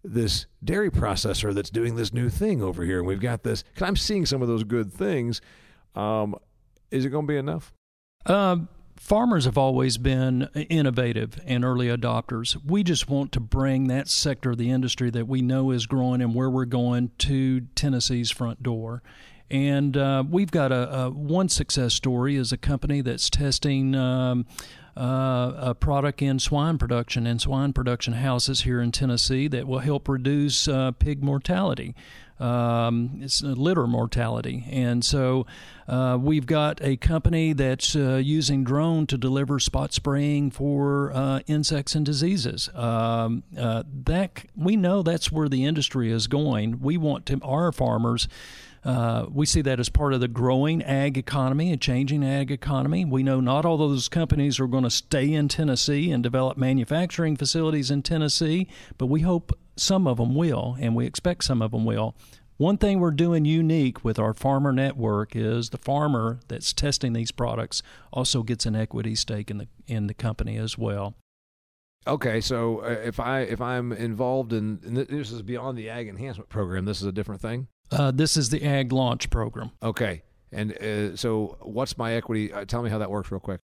this 0.03 0.47
dairy 0.63 0.89
processor 0.89 1.53
that's 1.53 1.69
doing 1.69 1.95
this 1.95 2.11
new 2.11 2.29
thing 2.29 2.63
over 2.63 2.83
here 2.83 2.97
and 2.97 3.07
we've 3.07 3.19
got 3.19 3.43
this 3.43 3.61
because 3.61 3.87
i'm 3.87 3.95
seeing 3.95 4.25
some 4.25 4.41
of 4.41 4.47
those 4.47 4.63
good 4.63 4.91
things. 4.91 5.41
Um, 5.93 6.35
is 6.89 7.05
it 7.05 7.09
going 7.09 7.27
to 7.27 7.31
be 7.31 7.37
enough? 7.37 7.73
Um, 8.25 8.67
farmers 9.01 9.45
have 9.45 9.57
always 9.57 9.97
been 9.97 10.47
innovative 10.53 11.39
and 11.47 11.65
early 11.65 11.87
adopters. 11.87 12.55
We 12.63 12.83
just 12.83 13.09
want 13.09 13.31
to 13.31 13.39
bring 13.39 13.87
that 13.87 14.07
sector 14.07 14.51
of 14.51 14.59
the 14.59 14.69
industry 14.69 15.09
that 15.09 15.27
we 15.27 15.41
know 15.41 15.71
is 15.71 15.87
growing 15.87 16.21
and 16.21 16.35
where 16.35 16.51
we're 16.51 16.65
going 16.65 17.09
to 17.17 17.61
Tennessee's 17.73 18.29
front 18.29 18.61
door. 18.61 19.01
And 19.49 19.97
uh, 19.97 20.23
we've 20.29 20.51
got 20.51 20.71
a, 20.71 21.05
a 21.05 21.09
one 21.09 21.49
success 21.49 21.95
story 21.95 22.35
is 22.35 22.51
a 22.51 22.57
company 22.57 23.01
that's 23.01 23.27
testing 23.29 23.95
um, 23.95 24.45
uh, 24.97 25.53
a 25.57 25.75
product 25.75 26.21
in 26.21 26.39
swine 26.39 26.77
production 26.77 27.25
and 27.25 27.39
swine 27.39 27.73
production 27.73 28.13
houses 28.13 28.61
here 28.61 28.81
in 28.81 28.91
Tennessee 28.91 29.47
that 29.47 29.67
will 29.67 29.79
help 29.79 30.09
reduce 30.09 30.67
uh, 30.67 30.91
pig 30.91 31.23
mortality. 31.23 31.95
Um, 32.41 33.19
it's 33.21 33.43
litter 33.43 33.85
mortality. 33.85 34.65
And 34.71 35.05
so 35.05 35.45
uh, 35.87 36.17
we've 36.19 36.47
got 36.47 36.81
a 36.81 36.97
company 36.97 37.53
that's 37.53 37.95
uh, 37.95 38.15
using 38.15 38.63
drone 38.63 39.05
to 39.07 39.17
deliver 39.17 39.59
spot 39.59 39.93
spraying 39.93 40.49
for 40.49 41.11
uh, 41.13 41.41
insects 41.45 41.93
and 41.93 42.03
diseases. 42.03 42.69
Um, 42.73 43.43
uh, 43.55 43.83
that 44.05 44.45
we 44.55 44.75
know 44.75 45.03
that's 45.03 45.31
where 45.31 45.49
the 45.49 45.65
industry 45.65 46.11
is 46.11 46.25
going. 46.25 46.79
We 46.79 46.97
want 46.97 47.27
to 47.27 47.39
our 47.43 47.71
farmers. 47.71 48.27
Uh, 48.83 49.27
we 49.31 49.45
see 49.45 49.61
that 49.61 49.79
as 49.79 49.89
part 49.89 50.13
of 50.13 50.21
the 50.21 50.27
growing 50.27 50.81
ag 50.81 51.17
economy, 51.17 51.71
a 51.71 51.77
changing 51.77 52.23
ag 52.23 52.51
economy. 52.51 53.05
We 53.05 53.21
know 53.21 53.39
not 53.39 53.65
all 53.65 53.77
those 53.77 54.09
companies 54.09 54.59
are 54.59 54.67
going 54.67 54.83
to 54.83 54.89
stay 54.89 55.31
in 55.31 55.47
Tennessee 55.47 56.11
and 56.11 56.23
develop 56.23 56.57
manufacturing 56.57 57.37
facilities 57.37 57.91
in 57.91 58.01
Tennessee, 58.01 58.67
but 58.97 59.05
we 59.05 59.21
hope 59.21 59.57
some 59.75 60.07
of 60.07 60.17
them 60.17 60.33
will, 60.33 60.77
and 60.79 60.95
we 60.95 61.05
expect 61.05 61.43
some 61.43 61.61
of 61.61 61.71
them 61.71 61.85
will. 61.85 62.15
One 62.57 62.77
thing 62.77 62.99
we're 62.99 63.11
doing 63.11 63.45
unique 63.45 64.03
with 64.03 64.19
our 64.19 64.35
farmer 64.35 64.71
network 64.71 65.35
is 65.35 65.69
the 65.69 65.79
farmer 65.79 66.39
that's 66.47 66.73
testing 66.73 67.13
these 67.13 67.31
products 67.31 67.81
also 68.13 68.43
gets 68.43 68.67
an 68.67 68.75
equity 68.75 69.15
stake 69.15 69.49
in 69.49 69.57
the 69.57 69.67
in 69.87 70.05
the 70.05 70.13
company 70.13 70.57
as 70.57 70.77
well. 70.77 71.15
Okay, 72.05 72.39
so 72.39 72.83
uh, 72.83 72.89
if 73.03 73.19
I 73.19 73.41
if 73.41 73.61
I'm 73.61 73.91
involved 73.91 74.53
in, 74.53 74.79
in 74.83 74.93
this 74.93 75.31
is 75.31 75.41
beyond 75.41 75.77
the 75.77 75.89
ag 75.89 76.07
enhancement 76.07 76.49
program, 76.49 76.85
this 76.85 77.01
is 77.01 77.07
a 77.07 77.11
different 77.11 77.41
thing. 77.41 77.67
Uh, 77.91 78.11
this 78.11 78.37
is 78.37 78.49
the 78.49 78.63
ag 78.63 78.91
launch 78.91 79.29
program. 79.29 79.71
Okay, 79.83 80.23
and 80.51 80.77
uh, 80.77 81.15
so 81.15 81.57
what's 81.61 81.97
my 81.97 82.13
equity? 82.13 82.51
Uh, 82.51 82.65
tell 82.65 82.81
me 82.81 82.89
how 82.89 82.97
that 82.99 83.11
works 83.11 83.31
real 83.31 83.39
quick. 83.39 83.59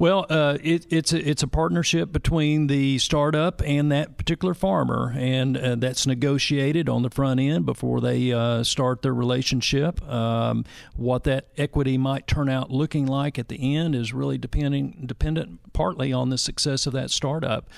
Well, 0.00 0.26
uh, 0.30 0.58
it, 0.62 0.86
it's 0.90 1.12
a, 1.12 1.28
it's 1.28 1.42
a 1.42 1.48
partnership 1.48 2.12
between 2.12 2.68
the 2.68 2.98
startup 2.98 3.60
and 3.64 3.90
that 3.90 4.16
particular 4.16 4.54
farmer, 4.54 5.12
and 5.16 5.56
uh, 5.56 5.74
that's 5.74 6.06
negotiated 6.06 6.88
on 6.88 7.02
the 7.02 7.10
front 7.10 7.40
end 7.40 7.66
before 7.66 8.00
they 8.00 8.32
uh, 8.32 8.62
start 8.62 9.02
their 9.02 9.14
relationship. 9.14 10.00
Um, 10.08 10.64
what 10.94 11.24
that 11.24 11.48
equity 11.56 11.98
might 11.98 12.28
turn 12.28 12.48
out 12.48 12.70
looking 12.70 13.06
like 13.06 13.40
at 13.40 13.48
the 13.48 13.76
end 13.76 13.96
is 13.96 14.12
really 14.12 14.38
depending 14.38 15.02
dependent 15.04 15.72
partly 15.72 16.12
on 16.12 16.30
the 16.30 16.38
success 16.38 16.86
of 16.86 16.92
that 16.92 17.10
startup. 17.10 17.68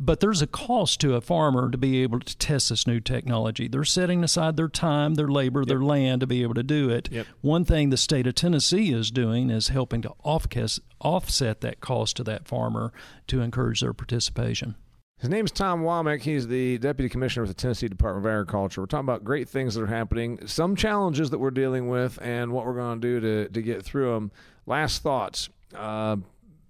But 0.00 0.20
there's 0.20 0.40
a 0.40 0.46
cost 0.46 1.00
to 1.00 1.14
a 1.14 1.20
farmer 1.20 1.70
to 1.70 1.76
be 1.76 2.02
able 2.02 2.20
to 2.20 2.38
test 2.38 2.68
this 2.68 2.86
new 2.86 3.00
technology. 3.00 3.66
They're 3.66 3.82
setting 3.82 4.22
aside 4.22 4.56
their 4.56 4.68
time, 4.68 5.16
their 5.16 5.26
labor, 5.26 5.60
yep. 5.60 5.68
their 5.68 5.82
land 5.82 6.20
to 6.20 6.26
be 6.26 6.42
able 6.42 6.54
to 6.54 6.62
do 6.62 6.88
it. 6.88 7.08
Yep. 7.10 7.26
One 7.40 7.64
thing 7.64 7.90
the 7.90 7.96
state 7.96 8.28
of 8.28 8.36
Tennessee 8.36 8.92
is 8.92 9.10
doing 9.10 9.50
is 9.50 9.68
helping 9.68 10.02
to 10.02 10.14
offset 10.20 11.60
that 11.62 11.80
cost 11.80 12.16
to 12.18 12.24
that 12.24 12.46
farmer 12.46 12.92
to 13.26 13.40
encourage 13.40 13.80
their 13.80 13.92
participation. 13.92 14.76
His 15.18 15.30
name 15.30 15.44
is 15.44 15.50
Tom 15.50 15.82
Womack. 15.82 16.20
He's 16.20 16.46
the 16.46 16.78
Deputy 16.78 17.08
Commissioner 17.08 17.42
with 17.42 17.56
the 17.56 17.60
Tennessee 17.60 17.88
Department 17.88 18.24
of 18.24 18.30
Agriculture. 18.30 18.82
We're 18.82 18.86
talking 18.86 19.04
about 19.04 19.24
great 19.24 19.48
things 19.48 19.74
that 19.74 19.82
are 19.82 19.88
happening, 19.88 20.46
some 20.46 20.76
challenges 20.76 21.30
that 21.30 21.38
we're 21.38 21.50
dealing 21.50 21.88
with, 21.88 22.20
and 22.22 22.52
what 22.52 22.64
we're 22.64 22.74
going 22.74 23.00
to 23.00 23.20
do 23.20 23.20
to, 23.20 23.48
to 23.52 23.62
get 23.62 23.82
through 23.82 24.14
them. 24.14 24.30
Last 24.64 25.02
thoughts. 25.02 25.48
Uh, 25.74 26.18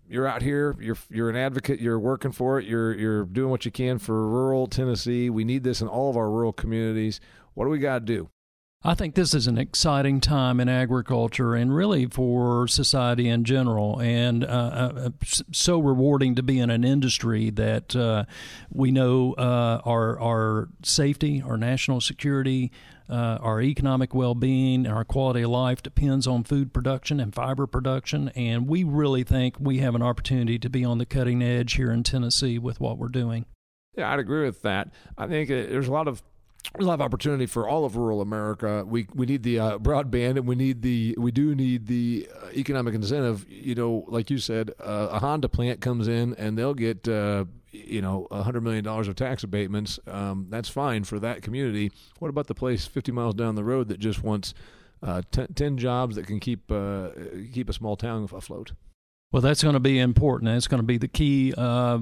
you're 0.09 0.27
out 0.27 0.43
here, 0.43 0.77
you're 0.81 0.97
you're 1.11 1.31
an 1.31 1.37
advocate, 1.37 1.81
you're 1.81 1.99
working 1.99 2.33
for 2.33 2.59
it, 2.59 2.67
you're 2.67 2.95
you're 2.95 3.25
doing 3.25 3.51
what 3.51 3.65
you 3.65 3.71
can 3.71 3.99
for 3.99 4.27
rural 4.27 4.67
Tennessee. 4.67 5.31
We 5.31 5.45
need 5.45 5.65
this 5.65 5.81
in 5.81 5.89
all 5.89 6.11
of 6.11 6.17
our 6.17 6.31
rural 6.31 6.53
communities. 6.53 7.21
What 7.55 7.65
do 7.65 7.71
we 7.71 7.79
got 7.79 8.01
to 8.01 8.05
do? 8.05 8.29
I 8.85 8.95
think 8.95 9.17
this 9.17 9.35
is 9.35 9.49
an 9.49 9.59
exciting 9.59 10.21
time 10.21 10.61
in 10.61 10.69
agriculture 10.69 11.57
and 11.57 11.75
really 11.75 12.07
for 12.07 12.69
society 12.69 13.29
in 13.29 13.43
general, 13.43 14.01
and 14.01 14.45
uh, 14.45 14.47
uh, 14.47 14.93
uh 15.07 15.11
so 15.53 15.81
rewarding 15.81 16.37
to 16.37 16.45
be 16.45 16.61
in 16.61 16.71
an 16.71 16.85
industry 16.85 17.51
that 17.51 17.97
uh, 17.97 18.25
we 18.73 18.93
know 18.93 19.33
uh, 19.33 19.81
our 19.85 20.21
our 20.21 20.69
safety, 20.85 21.43
our 21.45 21.57
national 21.57 22.01
security, 22.01 22.71
uh, 23.09 23.39
our 23.41 23.61
economic 23.61 24.15
well 24.15 24.35
being 24.35 24.87
and 24.87 24.95
our 24.95 25.05
quality 25.05 25.43
of 25.43 25.51
life 25.51 25.83
depends 25.83 26.27
on 26.27 26.45
food 26.45 26.73
production 26.73 27.21
and 27.21 27.35
fiber 27.35 27.67
production. 27.67 28.29
And 28.31 28.69
we 28.69 28.85
really 28.85 29.25
think 29.25 29.57
we 29.59 29.79
have 29.79 29.95
an 29.95 30.03
opportunity 30.03 30.59
to 30.59 30.69
be 30.69 30.85
on 30.85 30.99
the 30.99 31.07
cutting 31.07 31.43
edge 31.43 31.75
here 31.75 31.91
in 31.91 32.03
Tennessee 32.03 32.59
with 32.59 32.81
what 32.81 32.99
we're 32.99 33.09
doing. 33.09 33.47
Yeah, 33.97 34.13
I'd 34.13 34.21
agree 34.21 34.45
with 34.45 34.63
that. 34.63 34.93
I 35.17 35.27
think 35.27 35.49
there's 35.49 35.89
a 35.89 35.93
lot 35.93 36.07
of 36.07 36.23
there's 36.75 36.85
a 36.85 36.89
lot 36.89 36.95
of 36.95 37.01
opportunity 37.01 37.47
for 37.47 37.69
all 37.69 37.85
of 37.85 37.97
rural 37.97 38.21
America. 38.21 38.85
We 38.87 39.07
we 39.15 39.27
need 39.27 39.43
the 39.43 39.59
uh, 39.59 39.79
broadband, 39.79 40.37
and 40.37 40.47
we 40.47 40.55
need 40.55 40.83
the 40.83 41.15
we 41.19 41.31
do 41.31 41.55
need 41.55 41.87
the 41.87 42.29
uh, 42.43 42.49
economic 42.55 42.95
incentive. 42.95 43.47
You 43.49 43.75
know, 43.75 44.05
like 44.09 44.31
you 44.31 44.39
said, 44.39 44.73
uh, 44.81 45.09
a 45.11 45.19
Honda 45.19 45.49
plant 45.49 45.81
comes 45.81 46.09
in 46.09 46.35
and 46.35 46.59
they'll 46.59 46.75
get 46.75 47.09
uh, 47.09 47.47
you 47.71 48.03
know 48.03 48.27
hundred 48.31 48.63
million 48.63 48.85
dollars 48.85 49.09
of 49.09 49.17
tax 49.17 49.43
abatements. 49.45 49.99
Um, 50.07 50.47
that's 50.51 50.69
fine 50.69 51.05
for 51.05 51.19
that 51.21 51.43
community. 51.43 51.91
What 52.19 52.29
about 52.29 52.49
the 52.49 52.55
place 52.55 52.87
50 52.87 53.13
miles 53.13 53.35
down 53.35 53.55
the 53.55 53.65
road 53.65 53.89
that 53.89 53.99
just 53.99 54.23
wants 54.23 54.53
uh, 55.03 55.23
t- 55.31 55.47
10 55.55 55.79
jobs 55.79 56.17
that 56.17 56.27
can 56.27 56.39
keep 56.41 56.71
uh, 56.71 57.11
keep 57.53 57.71
a 57.71 57.73
small 57.73 57.97
town 57.97 58.29
afloat? 58.33 58.73
Well, 59.33 59.43
that's 59.43 59.63
going 59.63 59.75
to 59.75 59.81
be 59.81 59.99
important. 59.99 60.51
That's 60.51 60.69
going 60.69 60.81
to 60.81 60.87
be 60.87 60.99
the 60.99 61.09
key. 61.09 61.55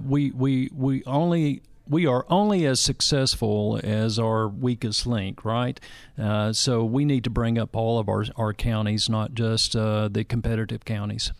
we 0.06 0.32
we 0.32 0.70
we 0.72 1.04
only 1.04 1.62
we 1.88 2.06
are 2.06 2.26
only 2.28 2.66
as 2.66 2.80
successful 2.80 3.80
as 3.82 4.18
our 4.18 4.48
weakest 4.48 5.06
link, 5.06 5.44
right? 5.44 5.78
Uh, 6.18 6.52
so 6.52 6.84
we 6.84 7.04
need 7.04 7.24
to 7.24 7.30
bring 7.30 7.58
up 7.58 7.76
all 7.76 7.98
of 7.98 8.08
our, 8.08 8.24
our 8.36 8.52
counties, 8.52 9.08
not 9.08 9.34
just 9.34 9.76
uh, 9.76 10.08
the 10.08 10.24
competitive 10.24 10.84
counties. 10.84 11.32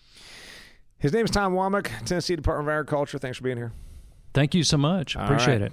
His 0.99 1.13
name 1.13 1.25
is 1.25 1.31
Tom 1.31 1.55
Womack, 1.55 1.91
Tennessee 2.05 2.37
Department 2.37 2.69
of 2.69 2.73
Agriculture. 2.73 3.19
Thanks 3.19 3.39
for 3.39 3.45
being 3.45 3.57
here. 3.57 3.73
Thank 4.33 4.55
you 4.55 4.65
so 4.65 4.77
much. 4.77 5.17
Appreciate 5.17 5.61
right. 5.61 5.73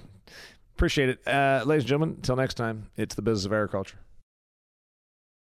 Appreciate 0.74 1.08
it. 1.08 1.26
Uh, 1.26 1.62
ladies 1.64 1.84
and 1.84 1.88
gentlemen, 1.88 2.16
until 2.16 2.36
next 2.36 2.54
time, 2.54 2.90
it's 2.96 3.14
the 3.14 3.22
business 3.22 3.46
of 3.46 3.52
agriculture. 3.52 3.98